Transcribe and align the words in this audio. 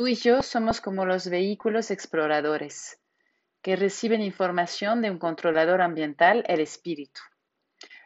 Tú 0.00 0.08
y 0.08 0.14
yo 0.14 0.40
somos 0.40 0.80
como 0.80 1.04
los 1.04 1.28
vehículos 1.28 1.90
exploradores 1.90 2.98
que 3.60 3.76
reciben 3.76 4.22
información 4.22 5.02
de 5.02 5.10
un 5.10 5.18
controlador 5.18 5.82
ambiental, 5.82 6.42
el 6.48 6.60
espíritu. 6.60 7.20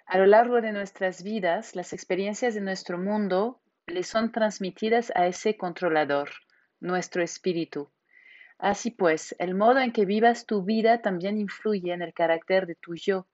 A 0.05 0.19
lo 0.19 0.27
largo 0.27 0.61
de 0.61 0.73
nuestras 0.73 1.23
vidas, 1.23 1.77
las 1.77 1.93
experiencias 1.93 2.55
de 2.55 2.63
nuestro 2.63 2.99
mundo 2.99 3.61
le 3.87 4.03
son 4.03 4.33
transmitidas 4.33 5.13
a 5.15 5.29
ese 5.29 5.57
controlador, 5.57 6.31
nuestro 6.81 7.23
espíritu. 7.23 7.93
Así 8.59 8.91
pues, 8.91 9.37
el 9.39 9.55
modo 9.55 9.79
en 9.79 9.93
que 9.93 10.05
vivas 10.05 10.47
tu 10.47 10.65
vida 10.65 11.01
también 11.01 11.39
influye 11.39 11.93
en 11.93 12.03
el 12.03 12.13
carácter 12.13 12.67
de 12.67 12.75
tu 12.75 12.97
yo. 12.97 13.29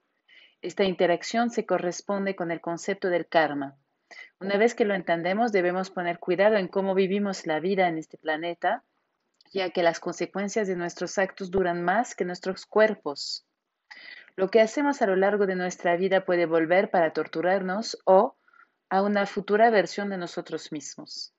Esta 0.61 0.85
interacción 0.85 1.49
se 1.49 1.65
corresponde 1.65 2.37
con 2.37 2.51
el 2.51 2.61
concepto 2.61 3.09
del 3.09 3.27
karma. 3.27 3.79
Una 4.41 4.57
vez 4.57 4.75
que 4.75 4.85
lo 4.85 4.95
entendemos, 4.95 5.53
debemos 5.53 5.91
poner 5.91 6.19
cuidado 6.19 6.57
en 6.57 6.69
cómo 6.69 6.95
vivimos 6.95 7.47
la 7.47 7.61
vida 7.61 7.89
en 7.89 7.99
este 7.99 8.19
planeta, 8.19 8.85
ya 9.53 9.71
que 9.71 9.83
las 9.83 10.01
consecuencias 10.01 10.69
de 10.69 10.77
nuestros 10.77 11.19
actos 11.19 11.51
duran 11.51 11.83
más 11.83 12.15
que 12.15 12.25
nuestros 12.25 12.67
cuerpos. 12.67 13.47
Lo 14.37 14.49
que 14.49 14.61
hacemos 14.61 15.03
a 15.03 15.07
lo 15.07 15.17
largo 15.17 15.47
de 15.47 15.57
nuestra 15.57 15.97
vida 15.97 16.25
puede 16.25 16.47
volver 16.47 16.91
para 16.91 17.13
torturarnos 17.13 17.99
o 18.05 18.37
a 18.89 19.03
una 19.03 19.27
futura 19.27 19.71
versión 19.71 20.09
de 20.09 20.19
nosotros 20.19 20.73
mismos. 20.73 21.35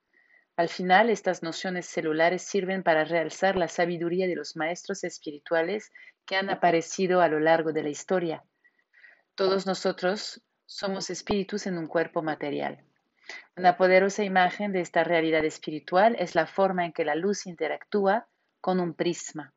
Al 0.57 0.69
final, 0.69 1.09
estas 1.09 1.41
nociones 1.41 1.85
celulares 1.85 2.43
sirven 2.43 2.83
para 2.83 3.03
realzar 3.05 3.55
la 3.55 3.67
sabiduría 3.67 4.27
de 4.27 4.35
los 4.35 4.55
maestros 4.55 5.03
espirituales 5.03 5.91
que 6.25 6.35
han 6.35 6.49
aparecido 6.49 7.21
a 7.21 7.27
lo 7.27 7.39
largo 7.39 7.73
de 7.73 7.83
la 7.83 7.89
historia. 7.89 8.43
Todos 9.35 9.65
nosotros 9.65 10.41
somos 10.71 11.09
espíritus 11.09 11.67
en 11.67 11.77
un 11.77 11.87
cuerpo 11.87 12.21
material. 12.21 12.81
Una 13.57 13.75
poderosa 13.75 14.23
imagen 14.23 14.71
de 14.71 14.79
esta 14.79 15.03
realidad 15.03 15.43
espiritual 15.43 16.15
es 16.17 16.33
la 16.33 16.47
forma 16.47 16.85
en 16.85 16.93
que 16.93 17.03
la 17.03 17.15
luz 17.15 17.45
interactúa 17.45 18.25
con 18.61 18.79
un 18.79 18.93
prisma. 18.93 19.53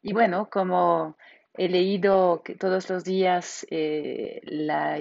Y 0.00 0.14
bueno, 0.14 0.48
como 0.50 1.18
he 1.52 1.68
leído 1.68 2.42
todos 2.58 2.88
los 2.88 3.04
días 3.04 3.66
eh, 3.70 4.40
la, 4.44 4.98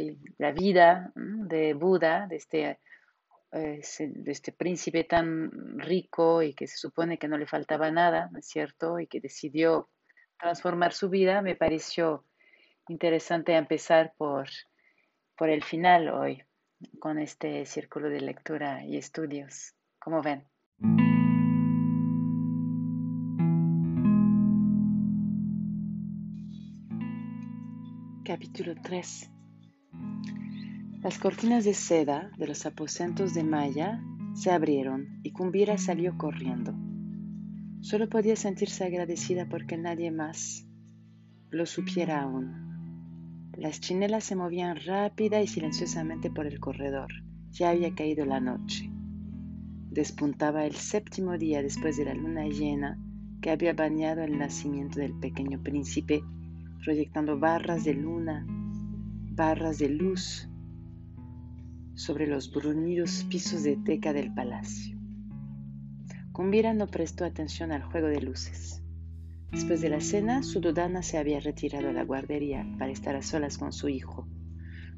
vida 0.52 1.14
de 1.16 1.74
Buda, 1.74 2.28
de 2.28 2.36
este, 2.36 2.80
eh, 3.54 3.82
de 4.00 4.32
este 4.32 4.52
príncipe 4.52 5.06
tan 5.06 5.80
rico 5.80 6.44
y 6.44 6.54
que 6.54 6.68
se 6.68 6.76
supone 6.76 7.18
que 7.18 7.30
no 7.30 7.38
le 7.38 7.48
faltaba 7.48 7.90
nada, 7.90 8.28
¿no 8.34 8.40
es 8.40 8.48
cierto? 8.48 9.00
Y 9.00 9.08
que 9.08 9.22
decidió 9.22 9.88
transformar 10.38 10.92
su 10.92 11.10
vida, 11.10 11.42
me 11.42 11.56
pareció 11.56 12.26
interesante 12.90 13.56
empezar 13.56 14.14
por, 14.18 14.50
por 15.38 15.50
el 15.50 15.64
final 15.64 16.10
hoy 16.10 16.44
con 17.00 17.20
este 17.20 17.66
círculo 17.66 18.10
de 18.10 18.22
lectura 18.22 18.84
y 18.84 18.98
estudios. 18.98 19.76
¿Cómo 20.00 20.22
ven? 20.22 20.44
Capítulo 28.26 28.74
3 28.82 29.32
Las 31.04 31.20
cortinas 31.20 31.64
de 31.64 31.74
seda 31.74 32.32
de 32.38 32.48
los 32.48 32.66
aposentos 32.66 33.34
de 33.34 33.44
Maya 33.44 34.02
se 34.34 34.52
abrieron 34.52 35.20
y 35.24 35.32
Cumbira 35.32 35.78
salió 35.78 36.18
corriendo. 36.18 36.74
Solo 37.82 38.10
podía 38.10 38.36
sentirse 38.36 38.84
agradecida 38.84 39.48
porque 39.48 39.78
nadie 39.78 40.12
más 40.12 40.68
lo 41.50 41.66
supiera 41.66 42.22
aún. 42.22 42.67
Las 43.58 43.80
chinelas 43.80 44.24
se 44.24 44.36
movían 44.36 44.78
rápida 44.86 45.42
y 45.42 45.48
silenciosamente 45.48 46.30
por 46.30 46.46
el 46.46 46.60
corredor. 46.60 47.08
Ya 47.50 47.72
había 47.72 47.96
caído 47.96 48.24
la 48.24 48.40
noche. 48.40 48.88
Despuntaba 49.90 50.66
el 50.66 50.76
séptimo 50.76 51.40
día 51.40 51.64
después 51.64 51.98
de 51.98 52.06
la 52.06 52.14
luna 52.14 52.46
llena 52.48 53.00
que 53.42 53.50
había 53.50 53.74
bañado 53.74 54.22
el 54.22 54.38
nacimiento 54.38 55.00
del 55.00 55.18
pequeño 55.18 55.60
príncipe, 55.64 56.22
proyectando 56.84 57.40
barras 57.40 57.84
de 57.84 57.96
luna, 57.96 58.46
barras 59.32 59.80
de 59.80 59.90
luz 59.90 60.48
sobre 61.96 62.28
los 62.28 62.52
bruñidos 62.52 63.26
pisos 63.28 63.64
de 63.64 63.76
teca 63.78 64.14
del 64.14 64.32
palacio. 64.36 64.96
Cumbira 66.32 66.76
no 66.76 66.86
prestó 66.86 67.26
atención 67.26 67.72
al 67.72 67.82
juego 67.82 68.06
de 68.06 68.22
luces. 68.22 68.77
Después 69.52 69.82
de 69.82 69.90
la 69.90 70.02
cena, 70.02 70.44
Sudodana 70.44 71.02
se 71.02 71.18
había 71.18 71.40
retirado 71.40 71.90
a 71.90 71.94
la 71.94 72.04
guardería 72.04 72.68
para 72.78 72.92
estar 72.92 73.16
a 73.16 73.22
solas 73.22 73.58
con 73.58 73.72
su 73.72 73.88
hijo. 73.88 74.28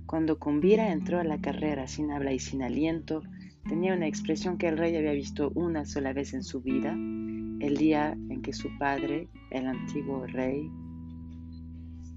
Cuando 0.06 0.40
Kumbira 0.40 0.92
entró 0.92 1.20
a 1.20 1.24
la 1.24 1.40
carrera 1.40 1.88
sin 1.88 2.12
habla 2.12 2.34
y 2.34 2.40
sin 2.40 2.64
aliento, 2.64 3.22
tenía 3.68 3.94
una 3.94 4.08
expresión 4.08 4.58
que 4.58 4.68
el 4.68 4.78
rey 4.78 4.96
había 4.96 5.12
visto 5.12 5.52
una 5.54 5.86
sola 5.86 6.14
vez 6.14 6.34
en 6.34 6.44
su 6.44 6.62
vida, 6.62 6.94
el 6.94 7.78
día 7.78 8.14
en 8.30 8.42
que 8.42 8.54
su 8.54 8.76
padre, 8.80 9.28
el 9.52 9.68
antiguo 9.68 10.26
rey... 10.26 10.68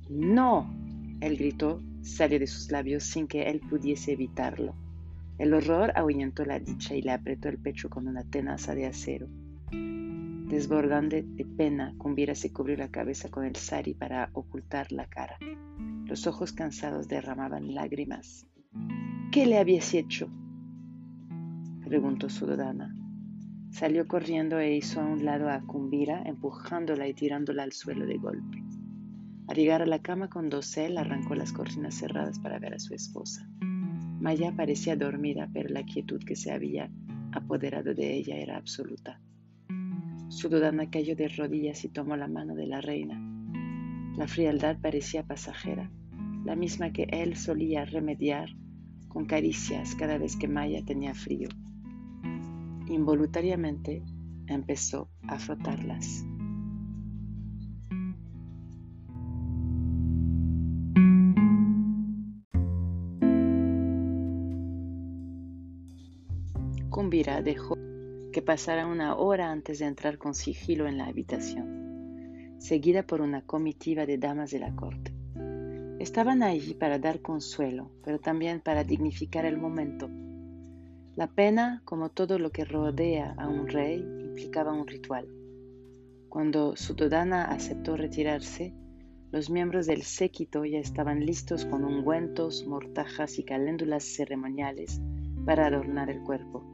¡No! 0.09 0.75
Él 1.21 1.37
gritó, 1.37 1.82
salió 2.00 2.38
de 2.38 2.47
sus 2.47 2.71
labios 2.71 3.04
sin 3.04 3.26
que 3.26 3.42
él 3.42 3.60
pudiese 3.60 4.12
evitarlo. 4.12 4.75
El 5.38 5.53
horror 5.53 5.92
ahuyentó 5.94 6.44
la 6.44 6.59
dicha 6.59 6.94
y 6.94 7.03
le 7.03 7.12
apretó 7.12 7.48
el 7.48 7.59
pecho 7.59 7.91
con 7.91 8.09
una 8.09 8.25
tenaza 8.25 8.75
de 8.75 8.87
acero. 8.87 9.28
Desbordando 10.52 11.16
de 11.16 11.46
pena, 11.46 11.94
Cumbira 11.96 12.34
se 12.34 12.52
cubrió 12.52 12.76
la 12.76 12.90
cabeza 12.90 13.30
con 13.30 13.46
el 13.46 13.56
sari 13.56 13.94
para 13.94 14.28
ocultar 14.34 14.92
la 14.92 15.06
cara. 15.06 15.38
Los 16.04 16.26
ojos 16.26 16.52
cansados 16.52 17.08
derramaban 17.08 17.74
lágrimas. 17.74 18.46
¿Qué 19.30 19.46
le 19.46 19.56
habías 19.56 19.94
hecho? 19.94 20.28
preguntó 21.86 22.28
Sudodana. 22.28 22.94
Salió 23.70 24.06
corriendo 24.06 24.58
e 24.58 24.76
hizo 24.76 25.00
a 25.00 25.06
un 25.06 25.24
lado 25.24 25.48
a 25.48 25.62
Cumbira, 25.62 26.20
empujándola 26.26 27.08
y 27.08 27.14
tirándola 27.14 27.62
al 27.62 27.72
suelo 27.72 28.04
de 28.04 28.18
golpe. 28.18 28.62
Al 29.48 29.56
llegar 29.56 29.80
a 29.80 29.86
la 29.86 30.02
cama 30.02 30.28
con 30.28 30.50
dosel, 30.50 30.98
arrancó 30.98 31.34
las 31.34 31.54
cortinas 31.54 31.94
cerradas 31.94 32.38
para 32.38 32.58
ver 32.58 32.74
a 32.74 32.78
su 32.78 32.92
esposa. 32.92 33.48
Maya 34.20 34.52
parecía 34.54 34.96
dormida, 34.96 35.48
pero 35.50 35.70
la 35.70 35.82
quietud 35.84 36.22
que 36.22 36.36
se 36.36 36.52
había 36.52 36.91
apoderado 37.32 37.94
de 37.94 38.12
ella 38.12 38.36
era 38.36 38.58
absoluta. 38.58 39.18
Sudodana 40.32 40.88
cayó 40.88 41.15
de 41.15 41.28
rodillas 41.28 41.84
y 41.84 41.91
tomó 41.91 42.16
la 42.16 42.26
mano 42.26 42.54
de 42.54 42.66
la 42.66 42.81
reina. 42.81 43.20
La 44.16 44.26
frialdad 44.26 44.78
parecía 44.81 45.25
pasajera, 45.25 45.91
la 46.47 46.56
misma 46.56 46.91
que 46.91 47.03
él 47.10 47.37
solía 47.37 47.84
remediar 47.84 48.48
con 49.09 49.26
caricias 49.26 49.94
cada 49.94 50.16
vez 50.16 50.37
que 50.37 50.48
Maya 50.48 50.82
tenía 50.87 51.12
frío. 51.12 51.50
Involuntariamente 52.88 54.03
empezó 54.47 55.10
a 55.28 55.38
frotarlas. 55.38 56.25
Kumbira 66.88 67.42
dejó 67.42 67.81
que 68.32 68.43
pasara 68.43 68.87
una 68.87 69.15
hora 69.15 69.50
antes 69.50 69.78
de 69.78 69.84
entrar 69.84 70.19
con 70.19 70.34
sigilo 70.34 70.88
en 70.88 70.98
la 70.98 71.06
habitación, 71.06 72.56
seguida 72.59 73.03
por 73.03 73.20
una 73.20 73.43
comitiva 73.43 74.06
de 74.06 74.19
damas 74.19 74.50
de 74.50 74.59
la 74.59 74.75
corte. 74.75 75.12
Estaban 76.00 76.42
allí 76.42 76.75
para 76.75 76.98
dar 76.98 77.21
consuelo, 77.21 77.92
pero 78.03 78.19
también 78.19 78.60
para 78.60 78.82
dignificar 78.82 79.44
el 79.44 79.59
momento. 79.59 80.10
La 81.15 81.28
pena, 81.28 81.82
como 81.84 82.09
todo 82.09 82.38
lo 82.38 82.50
que 82.50 82.65
rodea 82.65 83.34
a 83.37 83.47
un 83.47 83.69
rey, 83.69 84.00
implicaba 84.00 84.72
un 84.72 84.87
ritual. 84.87 85.28
Cuando 86.28 86.75
Sudodana 86.75 87.44
aceptó 87.44 87.97
retirarse, 87.97 88.75
los 89.31 89.50
miembros 89.50 89.87
del 89.87 90.03
séquito 90.03 90.65
ya 90.65 90.78
estaban 90.78 91.25
listos 91.25 91.66
con 91.66 91.84
ungüentos, 91.84 92.66
mortajas 92.66 93.38
y 93.38 93.44
caléndulas 93.44 94.04
ceremoniales 94.04 95.00
para 95.44 95.66
adornar 95.66 96.10
el 96.10 96.22
cuerpo. 96.22 96.72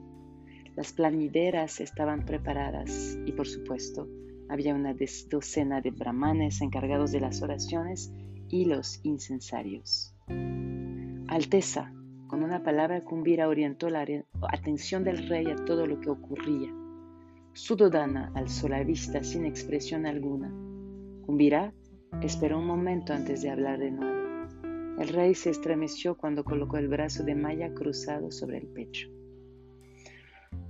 Las 0.79 0.93
planideras 0.93 1.81
estaban 1.81 2.25
preparadas 2.25 3.19
y, 3.27 3.33
por 3.33 3.49
supuesto, 3.49 4.07
había 4.49 4.77
una 4.77 4.95
docena 5.29 5.81
de 5.81 5.91
brahmanes 5.91 6.61
encargados 6.61 7.11
de 7.11 7.19
las 7.19 7.43
oraciones 7.43 8.13
y 8.49 8.65
los 8.65 9.01
incensarios. 9.03 10.15
Alteza, 11.27 11.93
con 12.29 12.45
una 12.45 12.63
palabra 12.63 13.01
Kumbira 13.01 13.49
orientó 13.49 13.91
la 13.91 14.07
atención 14.53 15.03
del 15.03 15.27
rey 15.27 15.47
a 15.47 15.57
todo 15.57 15.85
lo 15.85 15.99
que 15.99 16.11
ocurría. 16.11 16.73
Sudodana 17.55 18.31
alzó 18.37 18.69
la 18.69 18.85
vista 18.85 19.25
sin 19.25 19.47
expresión 19.47 20.07
alguna. 20.07 20.49
Kumbira 21.27 21.75
esperó 22.23 22.61
un 22.61 22.67
momento 22.67 23.13
antes 23.13 23.43
de 23.43 23.51
hablar 23.51 23.81
de 23.81 23.91
nuevo. 23.91 25.01
El 25.01 25.09
rey 25.09 25.35
se 25.35 25.51
estremeció 25.51 26.17
cuando 26.17 26.45
colocó 26.45 26.77
el 26.77 26.87
brazo 26.87 27.25
de 27.25 27.35
Maya 27.35 27.75
cruzado 27.75 28.31
sobre 28.31 28.59
el 28.59 28.69
pecho. 28.69 29.09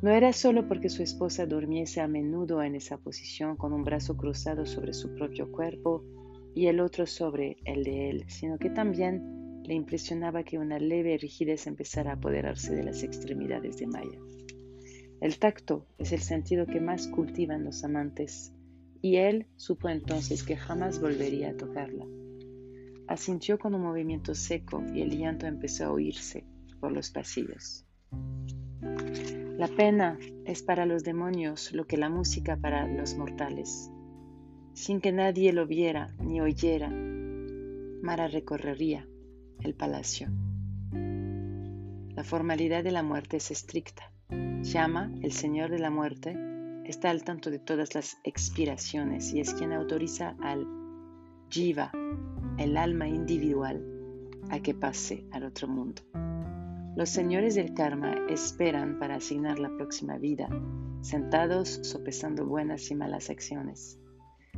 No 0.01 0.11
era 0.11 0.33
solo 0.33 0.69
porque 0.69 0.89
su 0.89 1.03
esposa 1.03 1.47
durmiese 1.47 2.01
a 2.01 2.09
menudo 2.09 2.63
en 2.63 2.77
esa 2.77 2.99
posición 2.99 3.57
con 3.57 3.73
un 3.73 3.83
brazo 3.83 4.17
cruzado 4.17 4.65
sobre 4.65 4.93
su 4.93 5.15
propio 5.15 5.51
cuerpo 5.51 6.05
y 6.55 6.67
el 6.67 6.81
otro 6.81 7.07
sobre 7.07 7.57
el 7.65 7.85
de 7.85 8.11
él, 8.11 8.25
sino 8.29 8.59
que 8.59 8.71
también 8.71 9.63
le 9.65 9.75
impresionaba 9.75 10.45
que 10.45 10.59
una 10.59 10.79
leve 10.79 11.19
rigidez 11.19 11.67
empezara 11.67 12.13
a 12.13 12.15
apoderarse 12.15 12.75
de 12.75 12.85
las 12.85 13.03
extremidades 13.03 13.77
de 13.77 13.87
Maya. 13.87 14.19
El 15.21 15.39
tacto 15.39 15.87
es 15.99 16.13
el 16.13 16.21
sentido 16.21 16.65
que 16.65 16.81
más 16.81 17.09
cultivan 17.09 17.65
los 17.65 17.85
amantes, 17.85 18.55
y 19.03 19.17
él 19.17 19.47
supo 19.57 19.89
entonces 19.89 20.43
que 20.43 20.57
jamás 20.57 21.01
volvería 21.01 21.51
a 21.51 21.57
tocarla. 21.57 22.07
Asintió 23.09 23.59
con 23.59 23.75
un 23.75 23.83
movimiento 23.83 24.35
seco 24.35 24.83
y 24.95 25.03
el 25.03 25.19
llanto 25.19 25.47
empezó 25.47 25.87
a 25.87 25.93
oírse 25.93 26.45
por 26.81 26.93
los 26.93 27.11
pasillos. 27.11 27.85
La 29.59 29.67
pena 29.67 30.17
es 30.45 30.63
para 30.63 30.87
los 30.87 31.03
demonios 31.03 31.73
lo 31.73 31.85
que 31.85 31.97
la 31.97 32.09
música 32.09 32.57
para 32.57 32.87
los 32.87 33.17
mortales. 33.17 33.91
Sin 34.73 35.01
que 35.01 35.11
nadie 35.11 35.53
lo 35.53 35.67
viera 35.67 36.15
ni 36.21 36.41
oyera, 36.41 36.89
Mara 36.89 38.29
recorrería 38.29 39.09
el 39.65 39.75
palacio. 39.75 40.29
La 40.93 42.23
formalidad 42.23 42.85
de 42.85 42.93
la 42.93 43.03
muerte 43.03 43.39
es 43.39 43.51
estricta. 43.51 44.13
Llama, 44.63 45.13
el 45.23 45.33
Señor 45.33 45.71
de 45.71 45.81
la 45.81 45.91
muerte, 45.91 46.39
está 46.85 47.11
al 47.11 47.25
tanto 47.25 47.51
de 47.51 47.59
todas 47.59 47.97
las 47.97 48.17
expiraciones 48.23 49.33
y 49.33 49.41
es 49.41 49.55
quien 49.55 49.73
autoriza 49.73 50.37
al 50.41 50.69
jiva, 51.51 51.91
el 52.59 52.77
alma 52.77 53.09
individual, 53.09 53.85
a 54.51 54.61
que 54.61 54.75
pase 54.75 55.27
al 55.33 55.43
otro 55.43 55.67
mundo. 55.67 56.03
Los 56.99 57.11
señores 57.11 57.55
del 57.55 57.75
karma 57.75 58.27
esperan 58.29 58.99
para 58.99 59.15
asignar 59.15 59.61
la 59.61 59.69
próxima 59.77 60.19
vida, 60.19 60.49
sentados 61.01 61.79
sopesando 61.85 62.45
buenas 62.45 62.91
y 62.91 62.97
malas 62.97 63.31
acciones. 63.31 64.01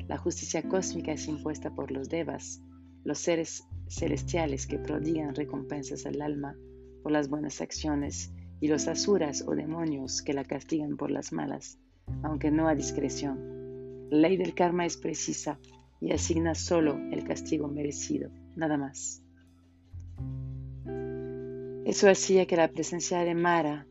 La 0.08 0.16
justicia 0.16 0.66
cósmica 0.66 1.12
es 1.12 1.28
impuesta 1.28 1.74
por 1.74 1.90
los 1.90 2.08
devas, 2.08 2.62
los 3.04 3.18
seres 3.18 3.68
celestiales 3.88 4.66
que 4.66 4.78
prodigan 4.78 5.34
recompensas 5.34 6.06
al 6.06 6.22
alma 6.22 6.56
por 7.02 7.12
las 7.12 7.28
buenas 7.28 7.60
acciones, 7.60 8.32
y 8.58 8.68
los 8.68 8.88
asuras 8.88 9.44
o 9.46 9.54
demonios 9.54 10.22
que 10.22 10.32
la 10.32 10.44
castigan 10.44 10.96
por 10.96 11.10
las 11.10 11.34
malas, 11.34 11.78
aunque 12.22 12.50
no 12.50 12.68
a 12.68 12.74
discreción. 12.74 14.08
La 14.08 14.28
ley 14.28 14.38
del 14.38 14.54
karma 14.54 14.86
es 14.86 14.96
precisa 14.96 15.58
y 16.00 16.12
asigna 16.12 16.54
solo 16.54 16.98
el 17.12 17.22
castigo 17.22 17.68
merecido, 17.68 18.30
nada 18.56 18.78
más. 18.78 19.22
Eso 21.84 22.10
hacía 22.10 22.46
que 22.46 22.56
la 22.56 22.68
presencia 22.68 23.20
de 23.20 23.34
Mara 23.34 23.86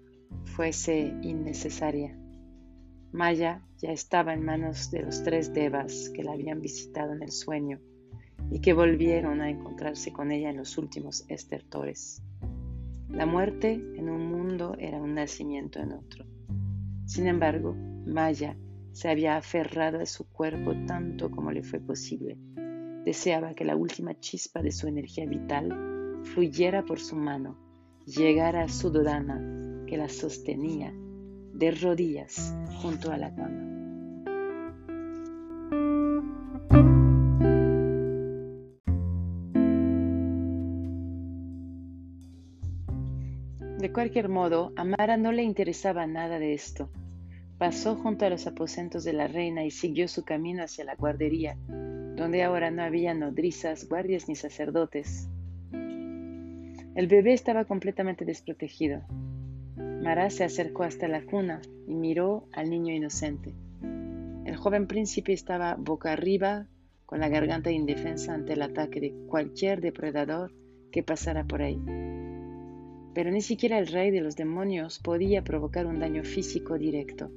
fuese 0.46 1.14
innecesaria. 1.22 2.18
Maya 3.12 3.66
ya 3.78 3.92
estaba 3.92 4.34
en 4.34 4.44
manos 4.44 4.92
de 4.92 5.02
los 5.02 5.24
tres 5.24 5.54
devas 5.54 6.12
que 6.14 6.24
la 6.24 6.34
habían 6.34 6.62
visitado 6.62 7.14
en 7.14 7.24
el 7.24 7.32
sueño 7.32 7.80
y 8.52 8.62
que 8.62 8.74
volvieron 8.74 9.42
a 9.42 9.50
encontrarse 9.50 10.14
con 10.14 10.32
ella 10.32 10.50
en 10.52 10.58
los 10.58 10.78
últimos 10.78 11.26
estertores. 11.30 12.22
La 13.10 13.26
muerte 13.26 13.74
en 13.74 14.10
un 14.10 14.30
mundo 14.30 14.76
era 14.78 15.02
un 15.02 15.16
nacimiento 15.16 15.80
en 15.80 15.94
otro. 15.94 16.26
Sin 17.06 17.26
embargo, 17.26 17.76
Maya 18.06 18.56
se 18.92 19.10
había 19.10 19.36
aferrado 19.36 20.00
a 20.00 20.06
su 20.06 20.30
cuerpo 20.30 20.74
tanto 20.86 21.32
como 21.32 21.52
le 21.52 21.64
fue 21.64 21.80
posible. 21.80 22.38
Deseaba 23.04 23.56
que 23.56 23.66
la 23.66 23.76
última 23.76 24.20
chispa 24.20 24.62
de 24.62 24.72
su 24.72 24.88
energía 24.88 25.26
vital 25.26 26.22
fluyera 26.24 26.86
por 26.86 27.00
su 27.00 27.16
mano, 27.16 27.58
llegara 28.16 28.64
a 28.64 28.70
su 28.70 28.90
dodana 28.90 29.86
que 29.86 29.96
la 29.96 30.10
sostenía 30.10 30.92
de 31.54 31.72
rodillas 31.72 32.56
junto 32.82 33.12
a 33.12 33.18
la 33.18 33.36
cama. 33.36 33.66
De 43.78 43.94
cualquier 43.94 44.28
modo, 44.28 44.74
a 44.76 44.84
Mara 44.84 45.16
no 45.18 45.32
le 45.32 45.44
interesaba 45.44 46.06
nada 46.08 46.40
de 46.40 46.54
esto. 46.54 46.90
Pasó 47.58 47.96
junto 47.96 48.26
a 48.26 48.30
los 48.30 48.48
aposentos 48.48 49.04
de 49.04 49.14
la 49.14 49.28
reina 49.28 49.64
y 49.64 49.72
siguió 49.72 50.08
su 50.08 50.24
camino 50.24 50.64
hacia 50.64 50.84
la 50.84 50.96
guardería, 50.96 51.58
donde 52.16 52.44
ahora 52.44 52.72
no 52.72 52.84
había 52.84 53.14
nodrizas, 53.14 53.88
guardias 53.88 54.28
ni 54.28 54.36
sacerdotes. 54.36 55.29
El 56.96 57.08
bebé 57.08 57.34
estaba 57.34 57.66
completamente 57.66 58.26
desprotegido. 58.26 59.02
Mara 59.78 60.30
se 60.30 60.44
acercó 60.44 60.84
hasta 60.84 61.08
la 61.08 61.24
cuna 61.24 61.62
y 61.88 61.96
miró 61.96 62.48
al 62.52 62.70
niño 62.70 62.94
inocente. 62.94 63.54
El 64.46 64.56
joven 64.56 64.88
príncipe 64.88 65.34
estaba 65.34 65.76
boca 65.76 66.12
arriba, 66.12 66.68
con 67.06 67.20
la 67.20 67.30
garganta 67.30 67.72
indefensa 67.72 68.34
ante 68.34 68.54
el 68.54 68.62
ataque 68.62 69.00
de 69.00 69.14
cualquier 69.28 69.82
depredador 69.82 70.52
que 70.92 71.04
pasara 71.04 71.44
por 71.44 71.62
ahí 71.62 71.80
pero 73.14 73.32
ni 73.32 73.42
siquiera 73.42 73.80
el 73.80 73.88
rey 73.88 74.12
de 74.12 74.22
los 74.22 74.36
demonios 74.36 75.00
podía 75.00 75.44
provocar 75.44 75.86
un 75.88 76.00
daño 76.00 76.24
físico 76.24 76.78
directo. 76.78 77.32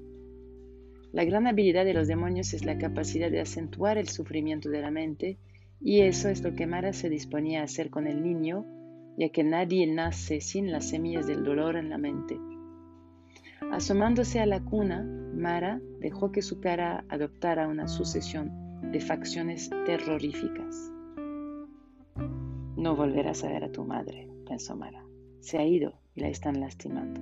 La 1.12 1.24
gran 1.24 1.46
habilidad 1.46 1.84
de 1.84 1.94
los 1.94 2.08
demonios 2.08 2.54
es 2.54 2.64
la 2.64 2.78
capacidad 2.78 3.30
de 3.30 3.40
acentuar 3.40 3.98
el 3.98 4.08
sufrimiento 4.08 4.68
de 4.70 4.80
la 4.80 4.90
mente, 4.90 5.38
y 5.80 6.02
eso 6.02 6.28
es 6.28 6.42
lo 6.42 6.54
que 6.54 6.66
Mara 6.66 6.92
se 6.92 7.10
disponía 7.10 7.60
a 7.60 7.64
hacer 7.64 7.90
con 7.90 8.06
el 8.06 8.22
niño, 8.22 8.64
ya 9.16 9.28
que 9.30 9.44
nadie 9.44 9.86
nace 9.86 10.40
sin 10.40 10.72
las 10.72 10.88
semillas 10.88 11.26
del 11.26 11.44
dolor 11.44 11.76
en 11.76 11.90
la 11.90 11.98
mente. 11.98 12.38
Asomándose 13.70 14.40
a 14.40 14.46
la 14.46 14.62
cuna, 14.62 15.02
Mara 15.34 15.80
dejó 16.00 16.32
que 16.32 16.42
su 16.42 16.60
cara 16.60 17.04
adoptara 17.08 17.68
una 17.68 17.88
sucesión 17.88 18.50
de 18.92 19.00
facciones 19.00 19.70
terroríficas. 19.86 20.92
No 22.76 22.96
volverás 22.96 23.44
a 23.44 23.48
ver 23.48 23.64
a 23.64 23.72
tu 23.72 23.84
madre, 23.84 24.28
pensó 24.46 24.76
Mara. 24.76 25.04
Se 25.40 25.58
ha 25.58 25.64
ido 25.64 25.94
y 26.14 26.20
la 26.20 26.28
están 26.28 26.60
lastimando. 26.60 27.20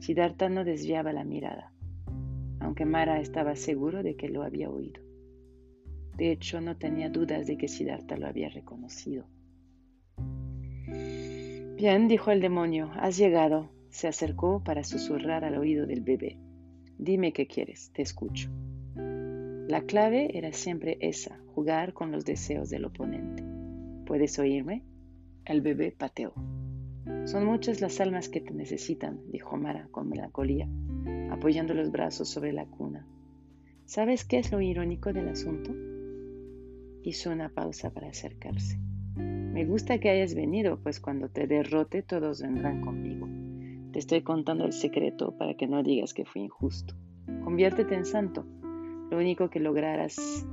Siddhartha 0.00 0.48
no 0.48 0.64
desviaba 0.64 1.12
la 1.12 1.24
mirada, 1.24 1.72
aunque 2.60 2.84
Mara 2.84 3.20
estaba 3.20 3.56
seguro 3.56 4.02
de 4.02 4.16
que 4.16 4.28
lo 4.28 4.42
había 4.42 4.68
oído. 4.68 5.02
De 6.16 6.32
hecho, 6.32 6.60
no 6.60 6.76
tenía 6.76 7.10
dudas 7.10 7.46
de 7.46 7.56
que 7.56 7.68
Siddhartha 7.68 8.16
lo 8.16 8.26
había 8.26 8.48
reconocido. 8.48 9.26
Bien, 11.76 12.08
dijo 12.08 12.30
el 12.30 12.40
demonio, 12.40 12.90
has 12.94 13.18
llegado. 13.18 13.68
Se 13.90 14.08
acercó 14.08 14.64
para 14.64 14.82
susurrar 14.82 15.44
al 15.44 15.58
oído 15.58 15.86
del 15.86 16.00
bebé. 16.00 16.38
Dime 16.96 17.34
qué 17.34 17.46
quieres, 17.46 17.90
te 17.92 18.00
escucho. 18.00 18.48
La 18.94 19.82
clave 19.82 20.38
era 20.38 20.54
siempre 20.54 20.96
esa, 21.02 21.38
jugar 21.54 21.92
con 21.92 22.12
los 22.12 22.24
deseos 22.24 22.70
del 22.70 22.86
oponente. 22.86 23.44
¿Puedes 24.06 24.38
oírme? 24.38 24.84
El 25.44 25.60
bebé 25.60 25.92
pateó. 25.92 26.32
Son 27.26 27.44
muchas 27.44 27.82
las 27.82 28.00
almas 28.00 28.30
que 28.30 28.40
te 28.40 28.54
necesitan, 28.54 29.20
dijo 29.30 29.58
Mara 29.58 29.88
con 29.90 30.08
melancolía, 30.08 30.66
apoyando 31.30 31.74
los 31.74 31.90
brazos 31.90 32.30
sobre 32.30 32.54
la 32.54 32.64
cuna. 32.64 33.06
¿Sabes 33.84 34.24
qué 34.24 34.38
es 34.38 34.50
lo 34.50 34.62
irónico 34.62 35.12
del 35.12 35.28
asunto? 35.28 35.74
Hizo 37.02 37.30
una 37.30 37.50
pausa 37.50 37.90
para 37.90 38.08
acercarse. 38.08 38.80
Me 39.16 39.64
gusta 39.64 39.98
que 39.98 40.10
hayas 40.10 40.34
venido, 40.34 40.78
pues 40.82 41.00
cuando 41.00 41.28
te 41.28 41.46
derrote 41.46 42.02
todos 42.02 42.42
vendrán 42.42 42.82
conmigo. 42.82 43.28
Te 43.92 43.98
estoy 43.98 44.22
contando 44.22 44.64
el 44.64 44.72
secreto 44.72 45.36
para 45.36 45.54
que 45.54 45.66
no 45.66 45.82
digas 45.82 46.14
que 46.14 46.24
fui 46.24 46.42
injusto. 46.42 46.94
Conviértete 47.42 47.94
en 47.94 48.04
santo. 48.04 48.46
Lo 49.10 49.18
único 49.18 49.50
que 49.50 49.60
lograrás 49.60 50.46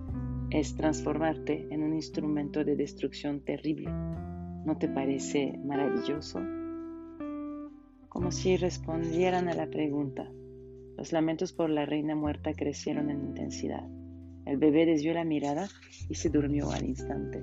es 0.49 0.75
transformarte 0.75 1.67
en 1.71 1.83
un 1.83 1.93
instrumento 1.93 2.63
de 2.63 2.75
destrucción 2.75 3.41
terrible. 3.41 3.89
¿No 3.89 4.77
te 4.77 4.87
parece 4.87 5.59
maravilloso? 5.63 6.39
como 8.13 8.31
si 8.31 8.57
respondieran 8.57 9.49
a 9.49 9.55
la 9.55 9.65
pregunta. 9.65 10.29
Los 10.97 11.11
lamentos 11.11 11.51
por 11.51 11.71
la 11.71 11.87
reina 11.87 12.15
muerta 12.15 12.53
crecieron 12.53 13.09
en 13.09 13.25
intensidad. 13.25 13.83
El 14.45 14.57
bebé 14.57 14.85
desvió 14.85 15.15
la 15.15 15.23
mirada 15.23 15.67
y 16.09 16.13
se 16.13 16.29
durmió 16.29 16.69
al 16.69 16.85
instante. 16.85 17.41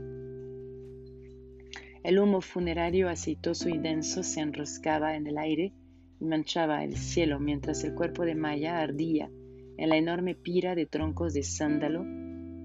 El 2.03 2.19
humo 2.19 2.41
funerario 2.41 3.09
aceitoso 3.09 3.69
y 3.69 3.79
denso 3.79 4.23
se 4.23 4.41
enroscaba 4.41 5.17
en 5.17 5.27
el 5.27 5.37
aire 5.37 5.73
y 6.19 6.25
manchaba 6.25 6.83
el 6.83 6.97
cielo 6.97 7.39
mientras 7.39 7.85
el 7.85 7.95
cuerpo 7.95 8.25
de 8.25 8.35
Maya 8.35 8.81
ardía 8.81 9.31
en 9.77 9.89
la 9.89 9.97
enorme 9.97 10.35
pira 10.35 10.75
de 10.75 10.87
troncos 10.87 11.35
de 11.35 11.43
sándalo 11.43 12.05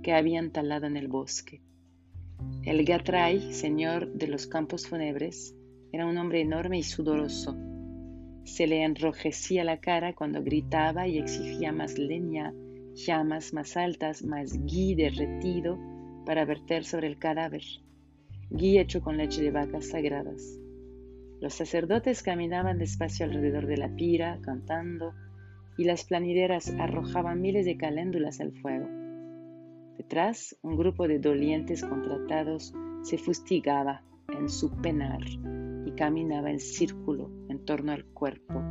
que 0.03 0.13
habían 0.13 0.51
talado 0.51 0.87
en 0.87 0.97
el 0.97 1.07
bosque. 1.07 1.61
El 2.63 2.85
Gatray, 2.85 3.53
señor 3.53 4.11
de 4.13 4.27
los 4.27 4.47
campos 4.47 4.87
fúnebres, 4.87 5.55
era 5.91 6.05
un 6.05 6.17
hombre 6.17 6.41
enorme 6.41 6.77
y 6.77 6.83
sudoroso, 6.83 7.55
se 8.45 8.67
le 8.67 8.83
enrojecía 8.83 9.63
la 9.63 9.79
cara 9.79 10.13
cuando 10.13 10.43
gritaba 10.43 11.07
y 11.07 11.17
exigía 11.17 11.71
más 11.71 11.97
leña, 11.97 12.53
llamas 12.93 13.53
más 13.53 13.75
altas, 13.75 14.23
más 14.23 14.53
gui 14.57 14.93
derretido 14.93 15.79
para 16.25 16.45
verter 16.45 16.85
sobre 16.85 17.07
el 17.07 17.17
cadáver, 17.17 17.63
gui 18.49 18.77
hecho 18.79 19.01
con 19.01 19.17
leche 19.17 19.41
de 19.41 19.51
vacas 19.51 19.89
sagradas. 19.89 20.59
Los 21.41 21.53
sacerdotes 21.53 22.23
caminaban 22.23 22.77
despacio 22.77 23.25
alrededor 23.25 23.67
de 23.67 23.77
la 23.77 23.95
pira, 23.95 24.39
cantando, 24.41 25.13
y 25.77 25.83
las 25.83 26.05
planideras 26.05 26.69
arrojaban 26.79 27.41
miles 27.41 27.65
de 27.65 27.77
caléndulas 27.77 28.39
al 28.39 28.53
fuego. 28.53 28.87
Detrás, 29.97 30.57
un 30.61 30.77
grupo 30.77 31.07
de 31.07 31.19
dolientes 31.19 31.83
contratados 31.83 32.73
se 33.03 33.17
fustigaba 33.17 34.03
en 34.29 34.49
su 34.49 34.71
penar 34.81 35.21
y 35.85 35.91
caminaba 35.91 36.49
en 36.49 36.59
círculo 36.59 37.29
en 37.49 37.63
torno 37.65 37.91
al 37.91 38.05
cuerpo 38.05 38.63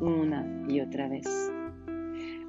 una 0.00 0.64
y 0.68 0.80
otra 0.80 1.08
vez. 1.08 1.26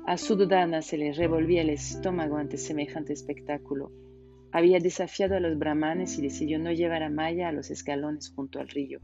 A 0.05 0.17
Sudodana 0.17 0.81
se 0.81 0.97
le 0.97 1.13
revolvía 1.13 1.61
el 1.61 1.69
estómago 1.69 2.37
ante 2.37 2.57
semejante 2.57 3.13
espectáculo. 3.13 3.91
Había 4.53 4.77
desafiado 4.77 5.35
a 5.35 5.39
los 5.39 5.57
brahmanes 5.57 6.19
y 6.19 6.21
decidió 6.21 6.59
no 6.59 6.71
llevar 6.71 7.01
a 7.01 7.09
Maya 7.09 7.47
a 7.47 7.51
los 7.51 7.71
escalones 7.71 8.29
junto 8.29 8.59
al 8.59 8.67
río. 8.67 8.99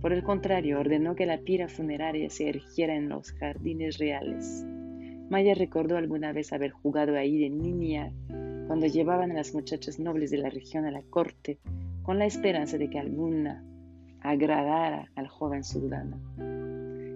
Por 0.00 0.12
el 0.12 0.24
contrario, 0.24 0.80
ordenó 0.80 1.14
que 1.14 1.26
la 1.26 1.38
pira 1.38 1.68
funeraria 1.68 2.28
se 2.28 2.48
erigiera 2.48 2.96
en 2.96 3.08
los 3.08 3.30
jardines 3.34 3.98
reales. 3.98 4.66
Maya 5.30 5.54
recordó 5.54 5.96
alguna 5.96 6.32
vez 6.32 6.52
haber 6.52 6.72
jugado 6.72 7.16
ahí 7.16 7.38
de 7.38 7.50
niña 7.50 8.12
cuando 8.66 8.86
llevaban 8.86 9.30
a 9.30 9.34
las 9.34 9.54
muchachas 9.54 10.00
nobles 10.00 10.32
de 10.32 10.38
la 10.38 10.50
región 10.50 10.86
a 10.86 10.90
la 10.90 11.02
corte 11.02 11.60
con 12.02 12.18
la 12.18 12.26
esperanza 12.26 12.76
de 12.76 12.90
que 12.90 12.98
alguna 12.98 13.64
agradara 14.22 15.08
al 15.14 15.28
joven 15.28 15.62
Sudodana. 15.62 16.18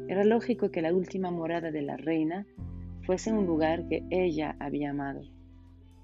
Era 0.06 0.22
lógico 0.22 0.70
que 0.70 0.80
la 0.80 0.94
última 0.94 1.32
morada 1.32 1.72
de 1.72 1.82
la 1.82 1.96
reina 1.96 2.46
fuese 3.02 3.32
un 3.32 3.46
lugar 3.46 3.88
que 3.88 4.04
ella 4.10 4.54
había 4.60 4.90
amado. 4.90 5.22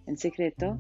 En 0.07 0.17
secreto, 0.17 0.79